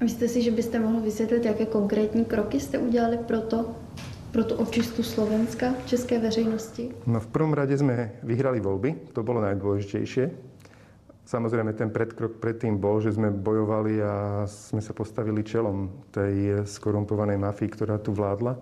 [0.00, 3.74] Myslíte si, že byste mohl vysvětlit, jaké konkrétní kroky jste udělali pro to,
[4.32, 6.90] pro tu očistu Slovenska české veřejnosti?
[7.06, 10.53] No v prvom rade sme vyhrali voľby, to bolo najdôležitejšie.
[11.24, 17.40] Samozrejme, ten predkrok predtým bol, že sme bojovali a sme sa postavili čelom tej skorumpovanej
[17.40, 18.52] mafii, ktorá tu vládla.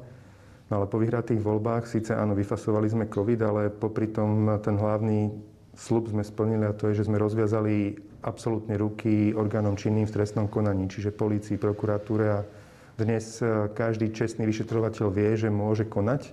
[0.71, 5.35] No ale po vyhratých voľbách, síce áno, vyfasovali sme COVID, ale popri tom ten hlavný
[5.75, 10.47] slub sme splnili a to je, že sme rozviazali absolútne ruky orgánom činným v trestnom
[10.47, 12.47] konaní, čiže polícii, prokuratúre a
[12.95, 13.43] dnes
[13.75, 16.31] každý čestný vyšetrovateľ vie, že môže konať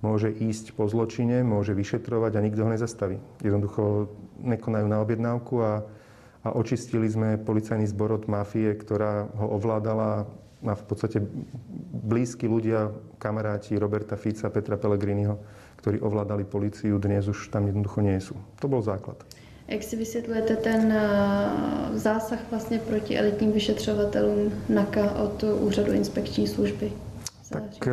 [0.00, 3.18] môže ísť po zločine, môže vyšetrovať a nikto ho nezastaví.
[3.42, 5.82] Jednoducho nekonajú na objednávku a,
[6.46, 11.22] a očistili sme policajný zbor od mafie, ktorá ho ovládala a v podstate
[12.02, 12.90] blízki ľudia,
[13.22, 15.38] kamaráti Roberta Fica, Petra Pellegriniho,
[15.78, 18.34] ktorí ovládali policiu, dnes už tam jednoducho nie sú.
[18.58, 19.22] To bol základ.
[19.68, 26.92] Jak si vysvětlujete ten eh, zásah vlastně proti elitním vyšetřovatelům NAKA od úřadu inspekční služby?
[27.48, 27.92] Tak eh,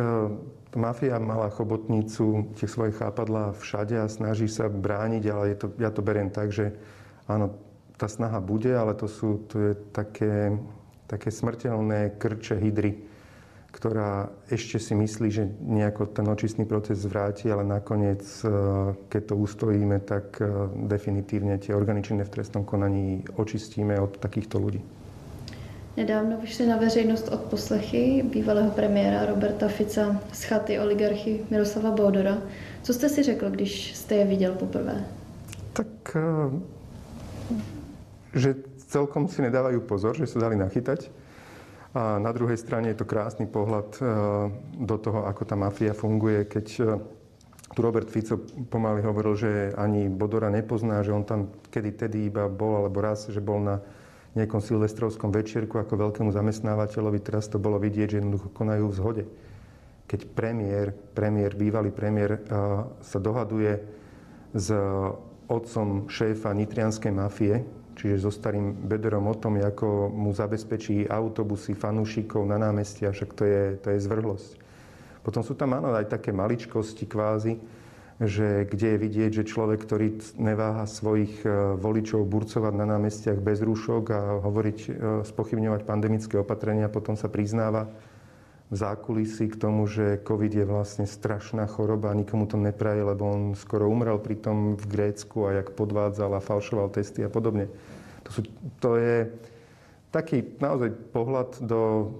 [0.76, 5.88] Mafia mala chobotnicu, tie svoje chápadla všade a snaží sa brániť, ale je to, ja
[5.88, 6.76] to beriem tak, že
[7.24, 7.56] áno,
[7.96, 10.52] tá snaha bude, ale to sú to je také,
[11.08, 13.00] také smrteľné krče hydry,
[13.72, 18.48] ktorá ešte si myslí, že nejako ten očistný proces zvráti, ale nakoniec, e,
[19.08, 20.48] keď to ustojíme, tak e,
[20.88, 24.80] definitívne tie organičné v trestnom konaní očistíme od takýchto ľudí.
[25.96, 32.38] Nedávno vyšly na veřejnost od poslechy bývalého premiéra Roberta Fica z chaty oligarchy Miroslava Bodora.
[32.82, 35.04] Co jste si řekl, když jste je viděl poprvé?
[35.72, 36.60] Tak, eh,
[38.34, 41.08] že celkom si nedávajú pozor, že sa dali nachytať.
[41.96, 44.06] A na druhej strane je to krásny pohľad eh,
[44.76, 46.86] do toho, ako tá mafia funguje, keď eh,
[47.72, 48.36] tu Robert Fico
[48.68, 53.32] pomaly hovoril, že ani Bodora nepozná, že on tam kedy tedy iba bol, alebo raz,
[53.32, 53.80] že bol na
[54.36, 57.18] nejakom silvestrovskom večierku ako veľkému zamestnávateľovi.
[57.24, 59.24] Teraz to bolo vidieť, že jednoducho konajú v zhode.
[60.06, 62.44] Keď premiér, premiér, bývalý premiér
[63.00, 63.80] sa dohaduje
[64.54, 64.70] s
[65.50, 67.64] otcom šéfa nitrianskej mafie,
[67.96, 73.42] čiže so starým Bederom o tom, ako mu zabezpečí autobusy fanúšikov na námestia, však to
[73.48, 74.50] je, to je zvrhlosť.
[75.24, 77.58] Potom sú tam áno aj také maličkosti kvázi,
[78.16, 83.60] že kde je vidieť, že človek, ktorý neváha svojich e, voličov burcovať na námestiach bez
[83.60, 84.90] rúšok a hovoriť, e,
[85.28, 87.92] spochybňovať pandemické opatrenia, potom sa priznáva
[88.66, 93.28] v zákulisí k tomu, že COVID je vlastne strašná choroba a nikomu to nepraje, lebo
[93.28, 97.68] on skoro umrel pri tom v Grécku a jak podvádzal a falšoval testy a podobne.
[98.26, 98.40] To, sú,
[98.80, 99.30] to je
[100.10, 102.10] taký naozaj pohľad do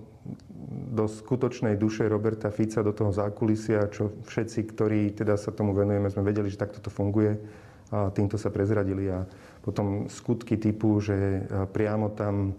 [0.66, 6.10] do skutočnej duše Roberta Fica, do toho zákulisia, čo všetci, ktorí teda sa tomu venujeme,
[6.10, 7.38] sme vedeli, že takto to funguje
[7.94, 9.06] a týmto sa prezradili.
[9.06, 9.22] A
[9.62, 12.58] potom skutky typu, že priamo tam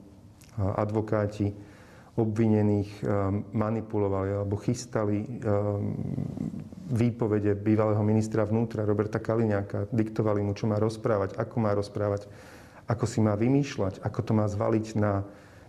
[0.56, 1.52] advokáti
[2.17, 3.06] obvinených
[3.54, 5.22] manipulovali alebo chystali
[6.88, 12.26] výpovede bývalého ministra vnútra Roberta Kaliňáka, diktovali mu, čo má rozprávať, ako má rozprávať,
[12.88, 15.28] ako si má vymýšľať, ako to má zvaliť na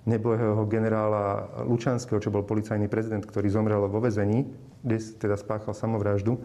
[0.09, 4.49] nebohého generála Lučanského, čo bol policajný prezident, ktorý zomrel vo vezení,
[4.81, 6.40] kde teda spáchal samovraždu,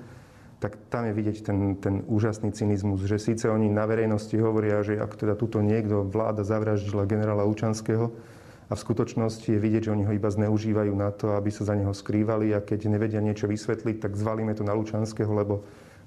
[0.60, 5.00] tak tam je vidieť ten, ten úžasný cynizmus, že síce oni na verejnosti hovoria, že
[5.00, 8.12] ak teda tuto niekto vláda zavraždila generála Lučanského,
[8.72, 11.76] a v skutočnosti je vidieť, že oni ho iba zneužívajú na to, aby sa za
[11.76, 15.62] neho skrývali a keď nevedia niečo vysvetliť, tak zvalíme to na Lučanského, lebo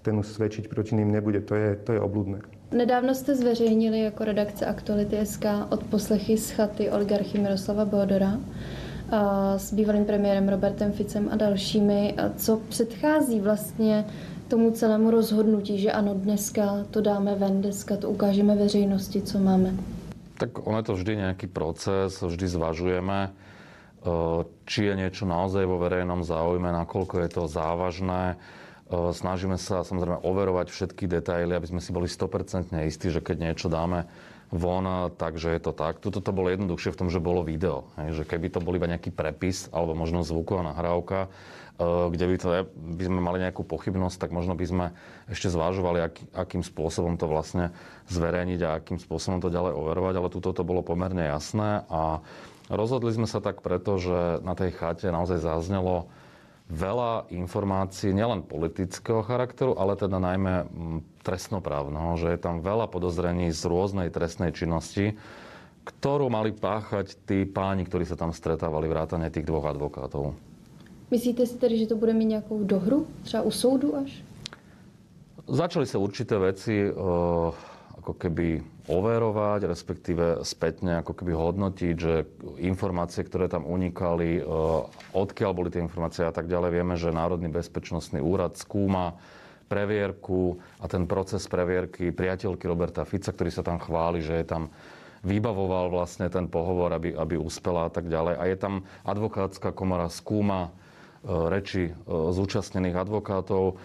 [0.06, 1.40] ten už svědčit proti ním nebude.
[1.40, 2.38] To je, to je obludné.
[2.70, 8.38] Nedávno jste zveřejnili jako redakce Aktuality SK od poslechy z chaty oligarchy Miroslava Bodora
[9.10, 12.14] a s bývalým premiérem Robertem Ficem a dalšími.
[12.14, 14.04] A co předchází vlastně
[14.48, 19.74] tomu celému rozhodnutí, že ano, dneska to dáme ven, dneska to ukážeme veřejnosti, co máme?
[20.38, 25.80] Tak ono je to vždy nejaký proces, vždy zvažujeme, eh, či je niečo naozaj vo
[25.80, 28.36] verejnom záujme, nakoľko je to závažné.
[28.90, 33.66] Snažíme sa samozrejme overovať všetky detaily, aby sme si boli 100% istí, že keď niečo
[33.66, 34.06] dáme
[34.54, 35.98] von, takže je to tak.
[35.98, 37.90] Tuto to bolo jednoduchšie v tom, že bolo video.
[37.98, 41.26] Hej, že keby to bol iba nejaký prepis alebo možno zvuková nahrávka,
[41.82, 42.48] kde by, to,
[42.96, 44.86] by sme mali nejakú pochybnosť, tak možno by sme
[45.28, 47.74] ešte zvážovali, aký, akým spôsobom to vlastne
[48.08, 52.24] zverejniť a akým spôsobom to ďalej overovať, ale tuto to bolo pomerne jasné a
[52.72, 56.08] rozhodli sme sa tak preto, že na tej chate naozaj zaznelo
[56.66, 63.54] veľa informácií, nielen politického charakteru, ale teda najmä mm, trestnoprávneho, že je tam veľa podozrení
[63.54, 65.14] z rôznej trestnej činnosti,
[65.86, 70.34] ktorú mali páchať tí páni, ktorí sa tam stretávali, vrátane tých dvoch advokátov.
[71.06, 74.10] Myslíte si tedy, že to bude mít nějakou dohru, třeba u soudu až?
[75.46, 77.54] Začali sa určité veci uh,
[78.06, 82.22] ako keby overovať, respektíve spätne ako keby hodnotiť, že
[82.62, 84.44] informácie, ktoré tam unikali, eh,
[85.10, 86.70] odkiaľ boli tie informácie a tak ďalej.
[86.70, 89.18] Vieme, že Národný bezpečnostný úrad skúma
[89.66, 94.70] previerku a ten proces previerky priateľky Roberta Fica, ktorý sa tam chváli, že je tam
[95.26, 98.38] vybavoval vlastne ten pohovor, aby, aby uspela a tak ďalej.
[98.38, 103.82] A je tam advokátska komora skúma eh, reči eh, zúčastnených advokátov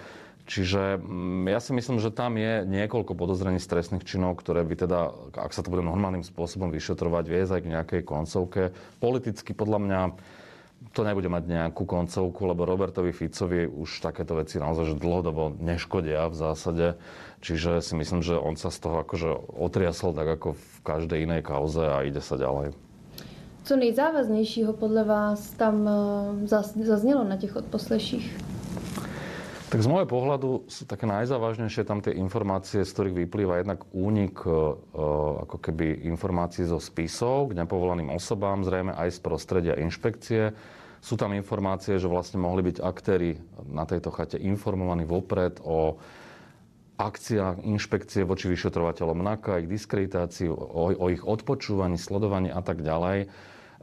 [0.52, 4.76] Čiže mm, ja si myslím, že tam je niekoľko podozrení z trestných činov, ktoré by
[4.84, 5.00] teda,
[5.32, 8.76] ak sa to bude normálnym spôsobom vyšetrovať, viesť aj k nejakej koncovke.
[9.00, 10.02] Politicky podľa mňa
[10.92, 16.28] to nebude mať nejakú koncovku, lebo Robertovi Ficovi už takéto veci naozaj že dlhodobo neškodia
[16.28, 16.88] v zásade.
[17.40, 21.48] Čiže si myslím, že on sa z toho akože otriasol tak ako v každej inej
[21.48, 22.76] kauze a ide sa ďalej.
[23.64, 28.61] Co nejzávaznějšího podle vás tam eh, zaznělo na těch odposleších?
[29.72, 34.44] Tak z môjho pohľadu sú také najzávažnejšie tam tie informácie, z ktorých vyplýva jednak únik
[34.44, 34.52] e,
[35.48, 40.52] ako keby informácií zo spisov k nepovolaným osobám, zrejme aj z prostredia inšpekcie.
[41.00, 43.40] Sú tam informácie, že vlastne mohli byť aktéry
[43.72, 45.96] na tejto chate informovaní vopred o
[47.00, 53.24] akciách inšpekcie voči vyšetrovateľom NAKA, ich diskreditácii, o, o ich odpočúvaní, sledovaní a tak ďalej.
[53.24, 53.28] E,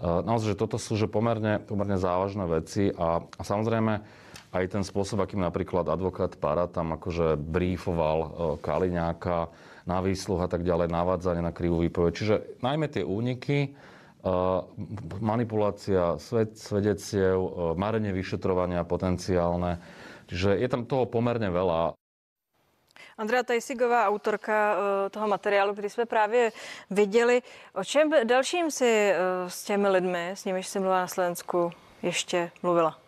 [0.04, 5.20] naozaj, že toto sú že pomerne, pomerne závažné veci a, a samozrejme aj ten spôsob,
[5.20, 8.28] akým napríklad advokát Para tam akože briefoval e,
[8.64, 9.52] Kaliňáka
[9.84, 12.12] na výsluh a tak ďalej, navádzanie na krivú výpoveď.
[12.12, 12.34] Čiže
[12.64, 13.70] najmä tie úniky, e,
[15.20, 19.80] manipulácia svet, svedeciev, e, marenie vyšetrovania potenciálne.
[20.28, 21.96] Čiže je tam toho pomerne veľa.
[23.18, 24.78] Andrea Tajsigová, autorka
[25.10, 26.52] toho materiálu, který jsme právě
[26.90, 27.42] viděli.
[27.74, 29.12] O čem dalším si
[29.48, 31.70] s těmi lidmi, s nimiž jsi mluvila na Slovensku,
[32.02, 33.07] ještě mluvila?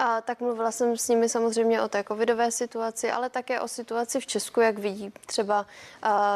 [0.00, 4.20] A tak mluvila jsem s nimi samozřejmě o té covidové situaci, ale také o situaci
[4.20, 5.66] v Česku, jak vidí třeba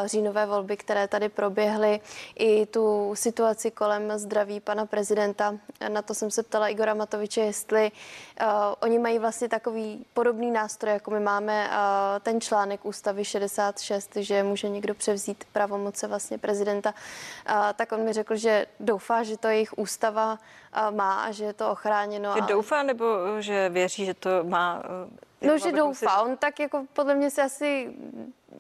[0.05, 2.01] říjnové volby, které tady proběhly,
[2.39, 5.55] i tu situaci kolem zdraví pana prezidenta.
[5.89, 7.93] Na to jsem se ptala Igora Matoviče, jestli
[8.81, 11.71] oni mají vlastně takový podobný nástroj, jako my máme
[12.23, 16.95] ten článek ústavy 66, že může někdo převzít pravomoce vlastně prezidenta.
[17.75, 20.39] Tak on mi řekl, že doufá, že to jejich ústava
[20.91, 22.35] má a že je to ochráněno.
[22.35, 23.07] Že doufá nebo
[23.41, 24.83] že věří, že to má?
[25.43, 26.19] Eh, no, že doufá.
[26.19, 26.31] Si...
[26.31, 27.95] On tak jako podle mě se asi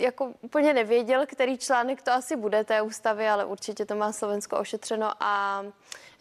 [0.01, 4.59] jako úplně nevěděl, který článek to asi bude té ústavy, ale určitě to má Slovensko
[4.59, 5.65] ošetřeno a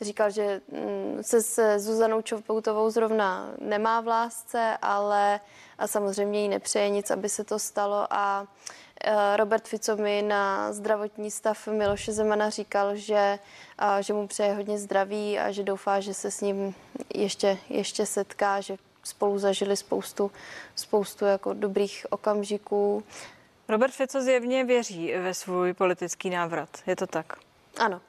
[0.01, 5.39] říkal, že mm, se s Zuzanou Čopoutovou zrovna nemá v lásce, ale
[5.77, 8.47] a samozřejmě jí nepřeje nic, aby se to stalo a
[9.35, 13.39] Robert Fico mi na zdravotní stav Miloše Zemana říkal, že,
[13.99, 16.75] že mu přeje hodně zdraví a že doufá, že se s ním
[17.13, 20.31] ještě, ještě setká, že spolu zažili spoustu,
[20.75, 23.03] spoustu jako dobrých okamžiků.
[23.69, 26.69] Robert Fico zjevně věří ve svůj politický návrat.
[26.87, 27.33] Je to tak?
[27.77, 28.01] Ano.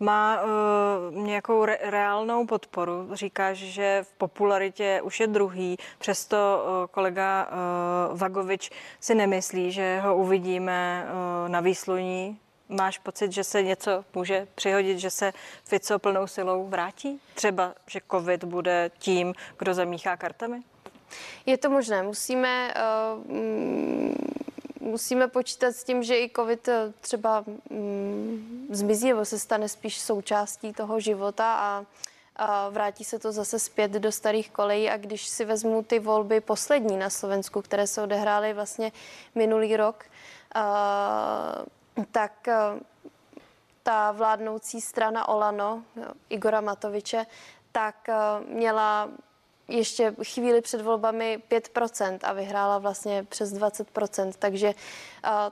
[0.00, 3.08] Má uh, nějakou re- reálnou podporu.
[3.12, 7.48] Říkáš, že v popularitě už je druhý, přesto uh, kolega
[8.12, 8.70] uh, Vagovič
[9.00, 12.38] si nemyslí, že ho uvidíme uh, na výsluní
[12.72, 15.32] máš pocit, že se něco může přihodit, že se
[15.64, 17.20] Fico plnou silou vrátí?
[17.34, 20.62] Třeba, že covid bude tím, kdo zamíchá kartami?
[21.46, 22.02] Je to možné.
[22.02, 24.12] Musíme, uh,
[24.82, 30.00] musíme počítat s tím, že i covid eh, třeba um, zmizí nebo se stane spíš
[30.00, 31.84] součástí toho života a
[32.36, 34.90] a vrátí se to zase zpět do starých kolejí.
[34.90, 38.92] A když si vezmu ty volby poslední na Slovensku, které se odehrály vlastně
[39.34, 40.04] minulý rok,
[40.56, 41.64] uh,
[42.10, 42.80] tak uh,
[43.82, 45.82] ta vládnoucí strana Olano,
[46.28, 47.26] Igora Matoviče,
[47.72, 49.08] tak uh, měla
[49.68, 54.74] ještě chvíli před volbami 5% a vyhrála vlastně přes 20%, takže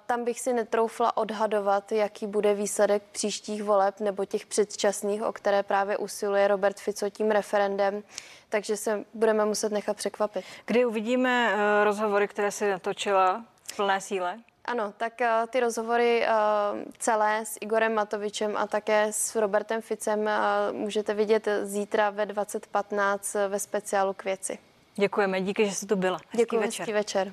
[0.06, 5.62] tam bych si netroufla odhadovat, jaký bude výsledek příštích voleb nebo těch předčasných, o které
[5.62, 8.02] právě usiluje Robert Fico tím referendem,
[8.48, 10.44] takže se budeme muset nechat překvapit.
[10.66, 14.38] Kdy uvidíme uh, rozhovory, které si natočila v plné síle?
[14.70, 20.20] Ano, tak uh, ty rozhovory uh, celé s Igorem Matovičem a také s Robertem Ficem
[20.20, 20.26] uh,
[20.72, 24.58] můžete vidět zítra ve 2015 ve speciálu k věci.
[24.96, 26.16] Děkujeme, díky, že jsi tu byla.
[26.16, 26.80] Hezký Děkuji, večer.
[26.80, 27.32] hezký večer.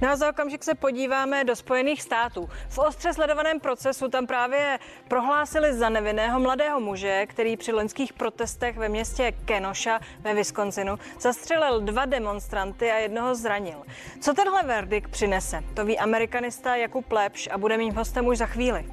[0.00, 2.48] No za okamžik se podíváme do Spojených států.
[2.68, 8.76] V ostře sledovaném procesu tam právě prohlásili za nevinného mladého muže, který při loňských protestech
[8.76, 13.82] ve městě Kenosha ve Wisconsinu zastřelil dva demonstranty a jednoho zranil.
[14.20, 15.62] Co tenhle verdikt přinese?
[15.74, 18.84] To ví amerikanista Jakub Lepš a bude mým hostem už za chvíli.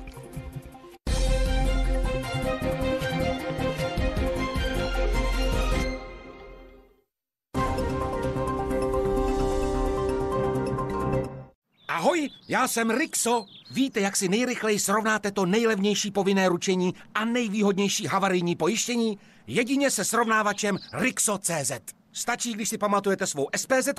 [12.02, 13.46] Ahoj, já jsem Rixo.
[13.72, 19.20] Víte, jak si nejrychleji srovnáte to nejlevnější povinné ručení a nejvýhodnější havarijní pojištění?
[19.48, 21.72] Jedině se srovnávačem Rixo.cz.
[22.12, 23.90] Stačí, když si pamatujete svou SPZ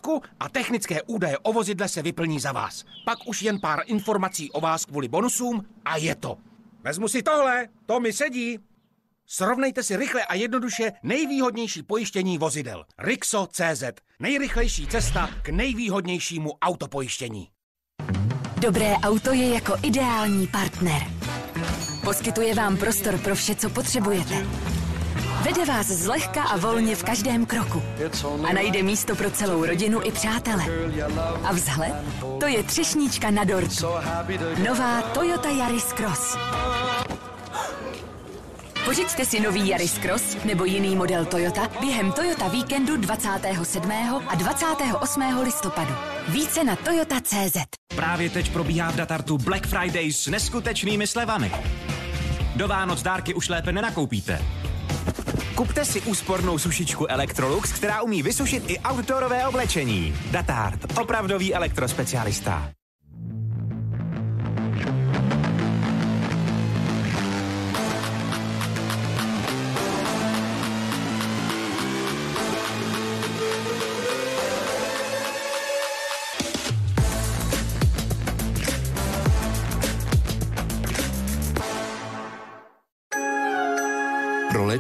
[0.40, 2.84] a technické údaje o vozidle se vyplní za vás.
[3.04, 6.36] Pak už jen pár informací o vás kvůli bonusům a je to.
[6.84, 8.58] Vezmu si tohle, to mi sedí.
[9.26, 12.84] Srovnejte si rychle a jednoduše nejvýhodnější pojištění vozidel.
[12.98, 13.82] Rixo.cz.
[14.20, 17.48] Nejrychlejší cesta k nejvýhodnějšímu autopojištění.
[18.62, 21.02] Dobré auto je jako ideální partner.
[22.04, 24.46] Poskytuje vám prostor pro vše, co potřebujete.
[25.42, 27.82] Vede vás zlehka a volně v každém kroku.
[28.48, 30.64] A najde místo pro celou rodinu i přátele.
[31.44, 31.94] A vzhled?
[32.40, 33.86] To je třešníčka na dortu.
[34.68, 36.36] Nová Toyota Yaris Cross.
[38.84, 43.92] Pořiďte si nový Yaris Cross nebo jiný model Toyota během Toyota víkendu 27.
[44.28, 45.22] a 28.
[45.42, 45.94] listopadu.
[46.28, 47.56] Více na toyota.cz
[47.96, 51.52] Právě teď probíhá v Datartu Black Friday s neskutečnými slevami.
[52.56, 54.42] Do Vánoc dárky už lépe nenakoupíte.
[55.54, 60.14] Kupte si úspornou sušičku Electrolux, která umí vysušit i outdoorové oblečení.
[60.30, 62.72] Datart, opravdový elektrospecialista.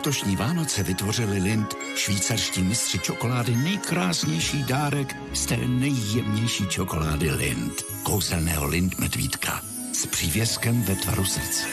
[0.02, 7.82] Letošní Vánoce vytvořili Lind švýcarští mistři čokolády nejkrásnější dárek z té nejjemnější čokolády Lind.
[8.02, 11.66] Kouzelného Lind medvídka s přívěskem ve tvaru srdce.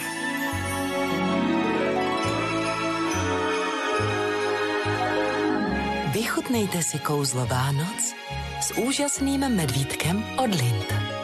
[6.14, 8.14] Vychutnejte si kouzlo Vánoc
[8.62, 11.19] s úžasným medvídkem od Lind.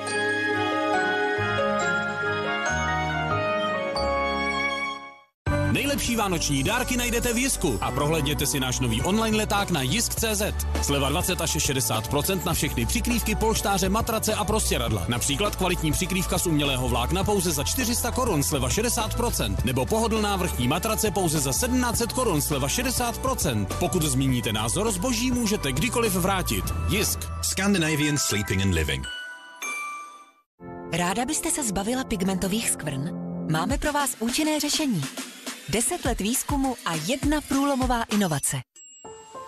[6.06, 10.42] Nejlepší vánoční dárky najdete v Jisku a prohlédněte si náš nový online leták na jisk.cz.
[10.82, 15.06] Sleva 20 až 60% na všechny přikrývky, polštáře, matrace a prostěradla.
[15.08, 20.68] Například kvalitní přikrývka z umělého vlákna pouze za 400 korun, sleva 60%, nebo pohodlná vrchní
[20.68, 23.66] matrace pouze za 1700 korun, sleva 60%.
[23.80, 26.66] Pokud zmíníte názor, zboží můžete kdykoliv vrátit.
[26.90, 27.20] Jisk.
[27.42, 29.08] Scandinavian Sleeping and Living.
[30.94, 33.10] Ráda byste se zbavila pigmentových skvrn?
[33.52, 35.02] Máme pro vás účinné řešení.
[35.70, 38.58] 10 let výzkumu a jedna průlomová inovace.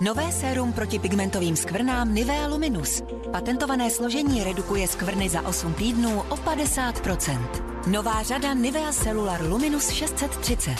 [0.01, 3.01] Nové sérum proti pigmentovým skvrnám Nivea Luminus.
[3.31, 7.47] Patentované složení redukuje skvrny za 8 týdnů o 50%.
[7.87, 10.75] Nová řada Nivea Cellular Luminus 630.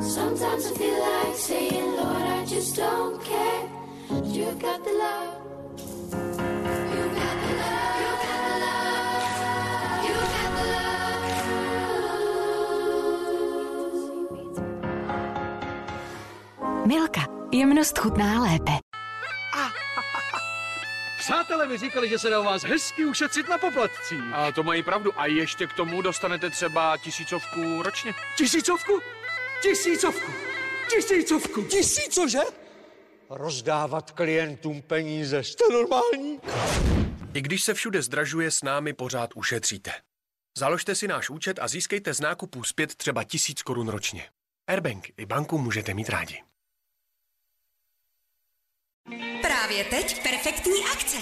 [0.00, 3.68] Sometimes I feel like saying, Lord, I just don't care.
[4.24, 5.35] You got the love.
[16.86, 17.20] Milka.
[17.52, 18.72] Jemnost chutná lépe.
[21.18, 24.20] Přátelé mi říkali, že se dá u vás hezky ušetřit na poplatcích.
[24.32, 25.20] A to mají pravdu.
[25.20, 28.14] A ještě k tomu dostanete třeba tisícovku ročně.
[28.36, 29.00] Tisícovku?
[29.62, 30.32] Tisícovku!
[30.90, 31.62] Tisícovku!
[31.62, 32.38] Tisícože?
[33.30, 36.40] Rozdávat klientům peníze, jste normální?
[37.34, 39.90] I když se všude zdražuje, s námi pořád ušetříte.
[40.58, 44.28] Založte si náš účet a získejte z nákupů zpět třeba tisíc korun ročně.
[44.68, 46.42] Airbank i banku můžete mít rádi.
[49.42, 51.16] Právě teď perfektní akce.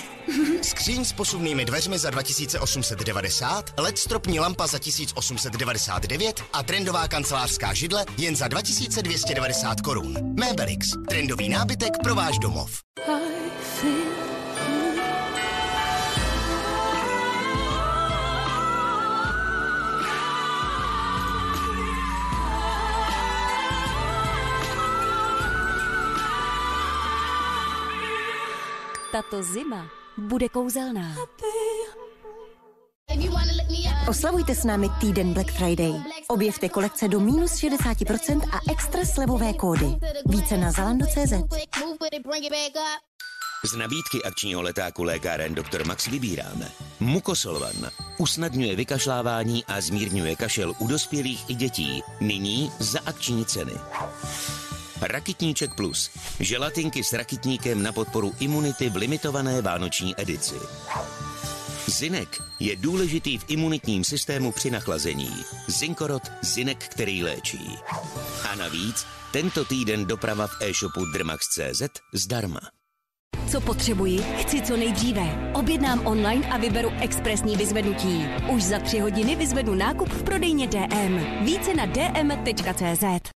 [0.63, 8.05] Skříň s posuvnými dveřmi za 2890, LED stropní lampa za 1899 a trendová kancelářská židle
[8.19, 10.35] jen za 2290 korun.
[10.41, 10.89] Mebelix.
[11.09, 12.81] Trendový nábytek pro váš domov.
[29.15, 29.87] Tato zima
[30.19, 31.15] bude kouzelná.
[34.09, 35.93] Oslavujte s námi týden Black Friday.
[36.29, 39.87] Objevte kolekce do minus 60% a extra slevové kódy.
[40.27, 41.33] Více na zalando.cz.
[43.65, 45.87] Z nabídky akčního letáku lékáren Dr.
[45.87, 46.69] Max vybíráme
[47.01, 47.91] Mukosolvan.
[48.19, 52.03] Usnadňuje vykašlávání a zmírňuje kašel u dospělých i dětí.
[52.21, 53.73] Nyní za akční ceny.
[55.07, 56.11] Rakitníček Plus.
[56.41, 60.55] Želatinky s rakitníkem na podporu imunity v limitované vánoční edici.
[61.87, 65.31] Zinek je důležitý v imunitním systému při nachlazení.
[65.67, 67.77] Zinkorot Zinek, který léčí.
[68.51, 71.83] A navíc tento týden doprava v e-shopu Drmax.cz
[72.15, 72.61] zdarma.
[73.51, 74.19] Co potřebuji?
[74.19, 75.53] Chci co nejdříve.
[75.55, 78.27] Objednám online a vyberu expresní vyzvednutí.
[78.53, 81.45] Už za tři hodiny vyzvednu nákup v prodejně DM.
[81.45, 83.31] Více na dm.cz.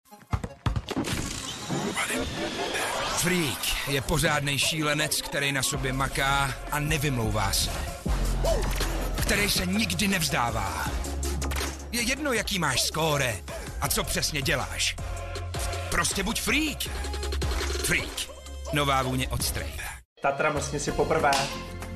[3.17, 7.71] Freak je pořádný šílenec, který na sobě maká a nevymlouvá se.
[9.23, 10.87] Který se nikdy nevzdává.
[11.93, 13.37] Je jedno, jaký máš skóre
[13.81, 14.97] a co přesně děláš.
[15.91, 16.83] Prostě buď freak.
[17.85, 18.37] Freak.
[18.73, 19.53] Nová vůně od.
[20.23, 21.31] Tatra mlsni si poprvé.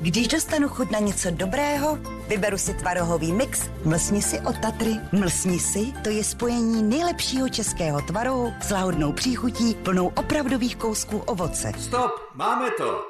[0.01, 1.98] Když dostanu chuť na něco dobrého,
[2.28, 4.96] vyberu si tvarohový mix Mlsni si od Tatry.
[5.12, 11.72] Mlsni si, to je spojení nejlepšího českého tvarohu s lahodnou příchutí plnou opravdových kousků ovoce.
[11.78, 13.01] Stop, máme to.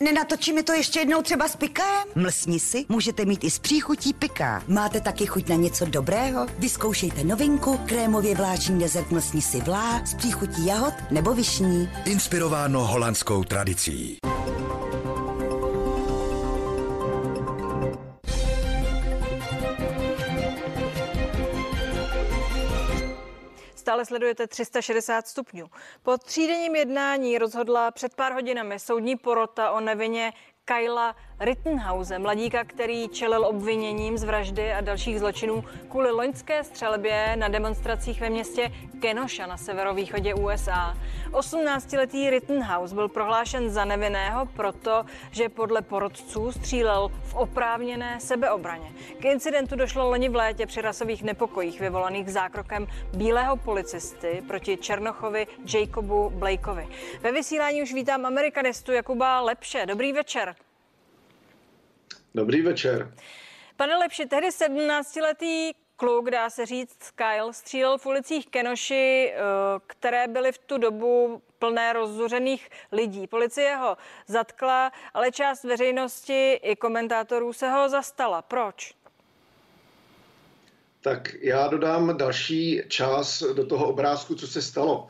[0.00, 1.86] Nenatočíme to ještě jednou třeba s pikem?
[2.14, 4.62] Mlsni si můžete mít i s příchutí piká.
[4.68, 6.46] Máte taky chuť na něco dobrého?
[6.58, 11.90] Vyzkoušejte novinku, krémově vláční dezert Mlsni si vlá s příchutí jahod nebo višní.
[12.04, 14.18] Inspirováno holandskou tradicí.
[23.88, 25.66] Stále sledujete 360 stupňů.
[26.02, 30.32] Po třídenním jednání rozhodla před pár hodinami soudní porota o nevině
[30.64, 37.48] Kyla Rittenhause, mladíka, který čelil obviněním z vraždy a dalších zločinů kvůli loňské střelbě na
[37.48, 40.96] demonstracích ve městě Kenosha na severovýchodě USA.
[41.30, 48.92] 18-letý Rittenhouse byl prohlášen za nevinného proto, že podle porodců střílel v oprávněné sebeobraně.
[49.20, 52.86] K incidentu došlo loni v létě při rasových nepokojích vyvolaných zákrokem
[53.16, 56.88] bílého policisty proti Černochovi Jacobu Blakeovi.
[57.20, 59.86] Ve vysílání už vítám amerikanistu Jakuba Lepše.
[59.86, 60.54] Dobrý večer.
[62.34, 63.14] Dobrý večer.
[63.76, 69.40] Pane Lepši, tehdy 17-letý kluk, dá se říct, Kyle, střílel v ulicích Kenoši, eh,
[69.86, 73.26] které byly v tu dobu plné rozzuřených lidí.
[73.26, 78.42] Policie ho zatkla, ale část veřejnosti i komentátorů se ho zastala.
[78.42, 78.94] Proč?
[81.00, 85.08] Tak já dodám další část do toho obrázku, co se stalo.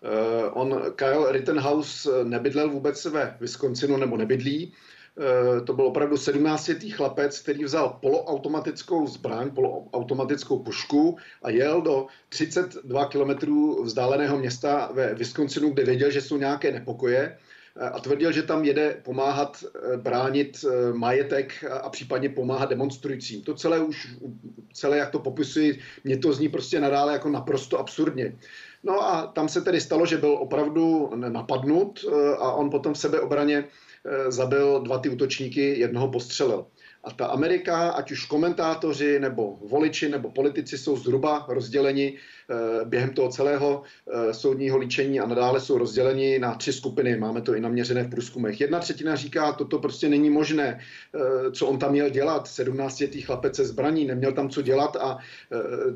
[0.00, 4.74] Uh, on, Kyle Rittenhouse, nebydlel vůbec ve Wisconsinu, nebo nebydlí.
[5.18, 12.06] Eh, to byl opravdu 17-letý chlapec, který vzal poloautomatickou zbraň, poloautomatickou pušku a jel do
[12.28, 17.36] 32 kilometrů vzdáleného města ve Wisconsinu, kde věděl, že jsou nějaké nepokoje
[17.76, 23.42] eh, a tvrdil, že tam jede pomáhat eh, bránit majetek a případně pomáhat demonstrujícím.
[23.42, 24.16] To celé už,
[24.72, 28.38] celé jak to popisuji, mě to zní prostě nadále jako naprosto absurdně.
[28.82, 32.04] No a tam se tedy stalo, že byl opravdu napadnut
[32.38, 33.64] a on potom v sebeobraně
[34.28, 36.66] zabil dva ty útočníky, jednoho postřelil.
[37.04, 43.10] A ta Amerika, ať už komentátoři, nebo voliči, nebo politici jsou zhruba rozděleni eh, během
[43.10, 47.16] toho celého eh, soudního líčení a nadále jsou rozděleni na tři skupiny.
[47.16, 48.60] Máme to i naměřené v průzkumech.
[48.60, 50.80] Jedna třetina říká, toto prostě není možné,
[51.52, 52.46] co on tam měl dělat.
[52.46, 55.18] 17-letý chlapec se zbraní, neměl tam co dělat a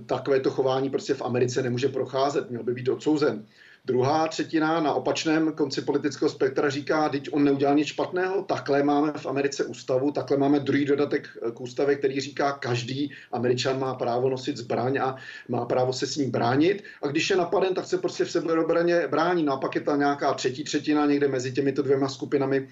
[0.06, 3.46] takovéto chování prostě v Americe nemůže procházet, měl by být odsouzen.
[3.84, 9.12] Druhá třetina na opačném konci politického spektra říká, teď on neudělal nic špatného, takhle máme
[9.12, 14.30] v Americe ústavu, takhle máme druhý dodatek k ústavě, který říká, každý Američan má právo
[14.30, 15.16] nosit zbraň a
[15.48, 16.84] má právo se s ním bránit.
[17.02, 19.42] A když je napaden, tak se prostě v sebeobraně brání.
[19.42, 22.68] No a pak je ta nějaká třetí třetina někde mezi těmito dvěma skupinami,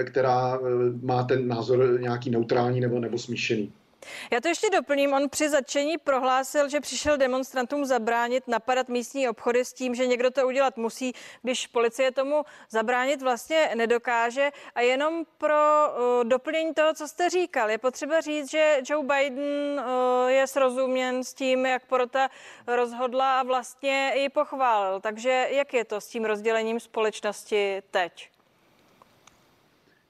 [0.00, 0.60] eh, která eh,
[1.02, 3.72] má ten názor nějaký neutrální nebo, nebo smíšený.
[4.30, 5.12] Já to ještě doplním.
[5.12, 10.30] On při začení prohlásil, že přišel demonstrantům zabránit napadat místní obchody s tím, že někdo
[10.30, 14.50] to udělat musí, když policie tomu zabránit vlastně nedokáže.
[14.74, 19.80] A jenom pro uh, doplnění toho, co jste říkal, je potřeba říct, že Joe Biden
[19.80, 22.28] uh, je srozuměn s tím, jak porota
[22.66, 25.00] rozhodla a vlastně ji pochválil.
[25.00, 28.31] Takže jak je to s tím rozdělením společnosti teď?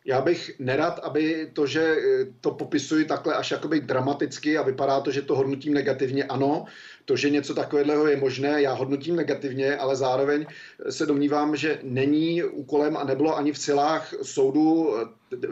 [0.05, 5.01] Já bych nerad, aby to, že eh, to popisuji takhle až jakoby dramaticky a vypadá
[5.01, 6.65] to, že to hodnotím negativně, ano,
[7.05, 10.47] to, že něco takového je možné, já hodnotím negativně, ale zároveň
[10.91, 14.95] se domnívám, že není úkolem a nebylo ani v silách soudu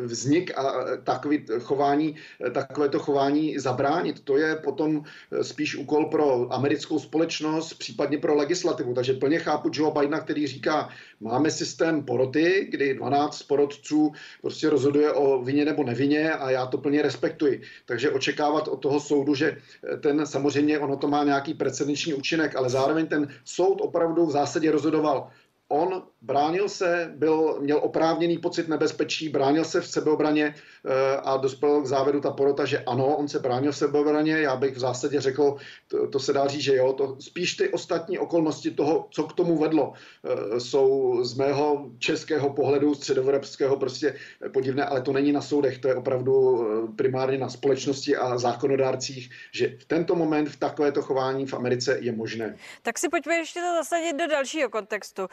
[0.05, 2.17] vznik a takový chování,
[2.53, 4.25] takovéto chování zabránit.
[4.25, 5.03] To je potom
[5.43, 8.95] spíš úkol pro americkou společnost, případně pro legislativu.
[8.95, 10.89] Takže plně chápu Joe Bidena, který říká,
[11.21, 16.79] máme systém poroty, kdy 12 porodců prostě rozhoduje o vině nebo nevině a já to
[16.79, 17.61] plně respektuji.
[17.87, 19.57] Takže očekávat od toho soudu, že
[20.01, 24.71] ten samozřejmě ono to má nějaký precedenční účinek, ale zároveň ten soud opravdu v zásadě
[24.71, 25.29] rozhodoval
[25.71, 31.83] on bránil se, byl, měl oprávněný pocit nebezpečí, bránil se v sebeobraně eh, a dospěl
[31.83, 34.33] k závěru ta porota, že ano, on se bránil v sebeobraně.
[34.33, 35.57] Já bych v zásadě řekl,
[35.89, 39.33] to, to se dá říct, že jo, to spíš ty ostatní okolnosti toho, co k
[39.33, 44.15] tomu vedlo, eh, jsou z mého českého pohledu, středoevropského prostě
[44.53, 49.31] podivné, ale to není na soudech, to je opravdu eh, primárně na společnosti a zákonodárcích,
[49.53, 52.57] že v tento moment v takovéto chování v Americe je možné.
[52.83, 55.29] Tak si pojďme ještě to zasadit do dalšího kontextu.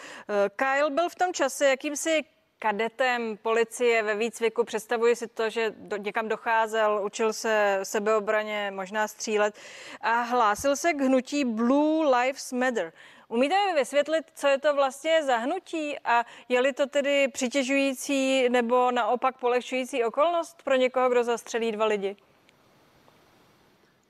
[0.55, 2.23] Kyle byl v tom čase jakýmsi
[2.59, 4.63] kadetem policie ve výcviku.
[4.63, 9.55] Představuji si to, že do, někam docházel, učil se sebeobraně, možná střílet
[10.01, 12.93] a hlásil se k hnutí Blue Lives Matter.
[13.27, 18.91] Umíte mi vysvětlit, co je to vlastně za hnutí a je-li to tedy přitěžující nebo
[18.91, 22.15] naopak polehčující okolnost pro někoho, kdo zastřelí dva lidi?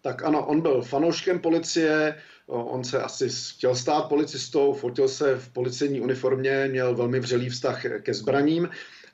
[0.02, 5.50] Tak ano, on byl fanouškem policie, On se asi chtěl stát policistou, fotil se v
[5.50, 8.70] policejní uniformě, měl velmi vřelý vztah ke zbraním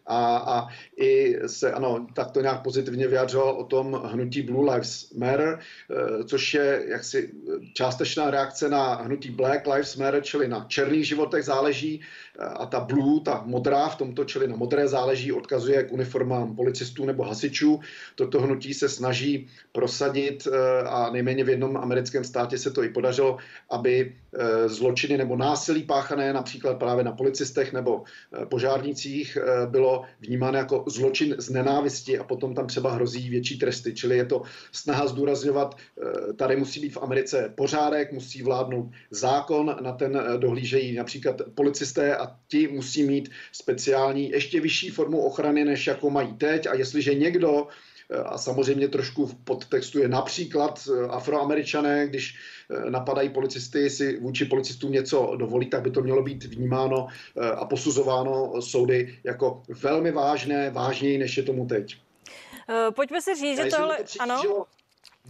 [0.05, 5.11] a, a i se, ano, tak to nějak pozitivně vyjadřoval o tom hnutí Blue Lives
[5.13, 7.31] Matter, eh, což je jaksi
[7.73, 12.01] částečná reakce na hnutí Black Lives Matter, čili na černých životech záleží
[12.39, 17.05] a ta blue, ta modrá v tomto, čili na modré záleží, odkazuje k uniformám policistů
[17.05, 17.79] nebo hasičů.
[18.15, 22.89] Toto hnutí se snaží prosadit eh, a nejméně v jednom americkém státě se to i
[22.89, 23.37] podařilo,
[23.69, 29.37] aby eh, zločiny nebo násilí páchané například právě na policistech nebo eh, požárnících
[29.93, 33.93] bylo vnímáno jako zločin z nenávisti a potom tam třeba hrozí větší tresty.
[33.93, 34.41] Čili je to
[34.71, 35.75] snaha zdůrazňovat,
[36.35, 42.35] tady musí být v Americe pořádek, musí vládnout zákon, na ten dohlížejí například policisté a
[42.47, 46.67] ti musí mít speciální, ještě vyšší formu ochrany, než jako mají teď.
[46.67, 47.92] A jestliže někdo eh,
[48.25, 54.45] a samozřejmě trošku v podtextu je například eh, afroameričané, když eh, napadají policisty, si vůči
[54.45, 57.07] policistům něco dovolí, tak by to mělo být vnímáno
[57.55, 61.97] a posuzováno soudy jako velmi vážné, vážněji, než je tomu teď.
[62.95, 63.97] Pojďme si říct, že tohle...
[63.97, 64.65] To ano?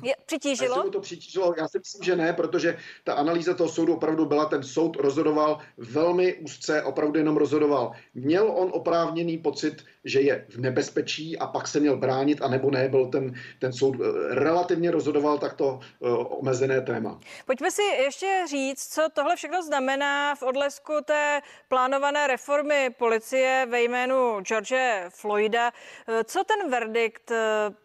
[0.01, 0.75] Je, přitížilo?
[0.75, 4.45] Jestli to přitížilo, já si myslím, že ne, protože ta analýza toho soudu opravdu byla,
[4.45, 7.91] ten soud rozhodoval velmi úzce, opravdu jenom rozhodoval.
[8.13, 12.71] Měl on oprávněný pocit, že je v nebezpečí a pak se měl bránit, a nebo
[12.71, 17.19] ne, byl ten, ten soud eh, relativně rozhodoval takto uh, omezené téma.
[17.45, 23.81] Pojďme si ještě říct, co tohle všechno znamená v odlesku té plánované reformy policie ve
[23.81, 24.73] jménu George
[25.09, 25.71] Floyda.
[26.07, 27.31] Eh, co ten verdikt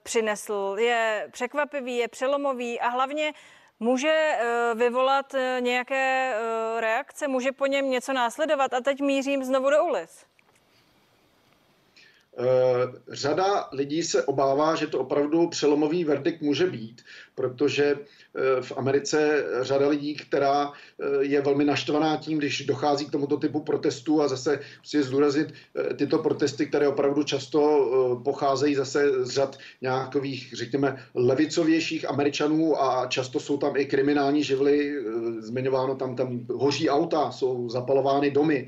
[0.03, 0.77] přinesl?
[0.79, 3.33] Je překvapivý, je přelomový a hlavně
[3.81, 4.39] může
[4.75, 6.35] vyvolat nějaké
[6.81, 8.75] reakce, může po něm něco následovat.
[8.75, 10.27] A teď mířím znovu do ulic.
[12.41, 17.03] Eh, řada lidí se obává, že to opravdu přelomový verdikt může být,
[17.39, 23.11] protože eh, v Americe řada lidí, která eh, je velmi naštvaná tím, když dochází k
[23.11, 25.55] tomuto typu protestů a zase chci zdůraznit
[25.97, 27.61] tyto protesty, které opravdu často
[28.25, 34.95] pocházejí zase z řad nějakých, řekněme, levicovějších Američanů a často jsou tam i kriminální živly,
[35.39, 38.67] zmiňováno tam, tam hoří auta, jsou zapalovány domy,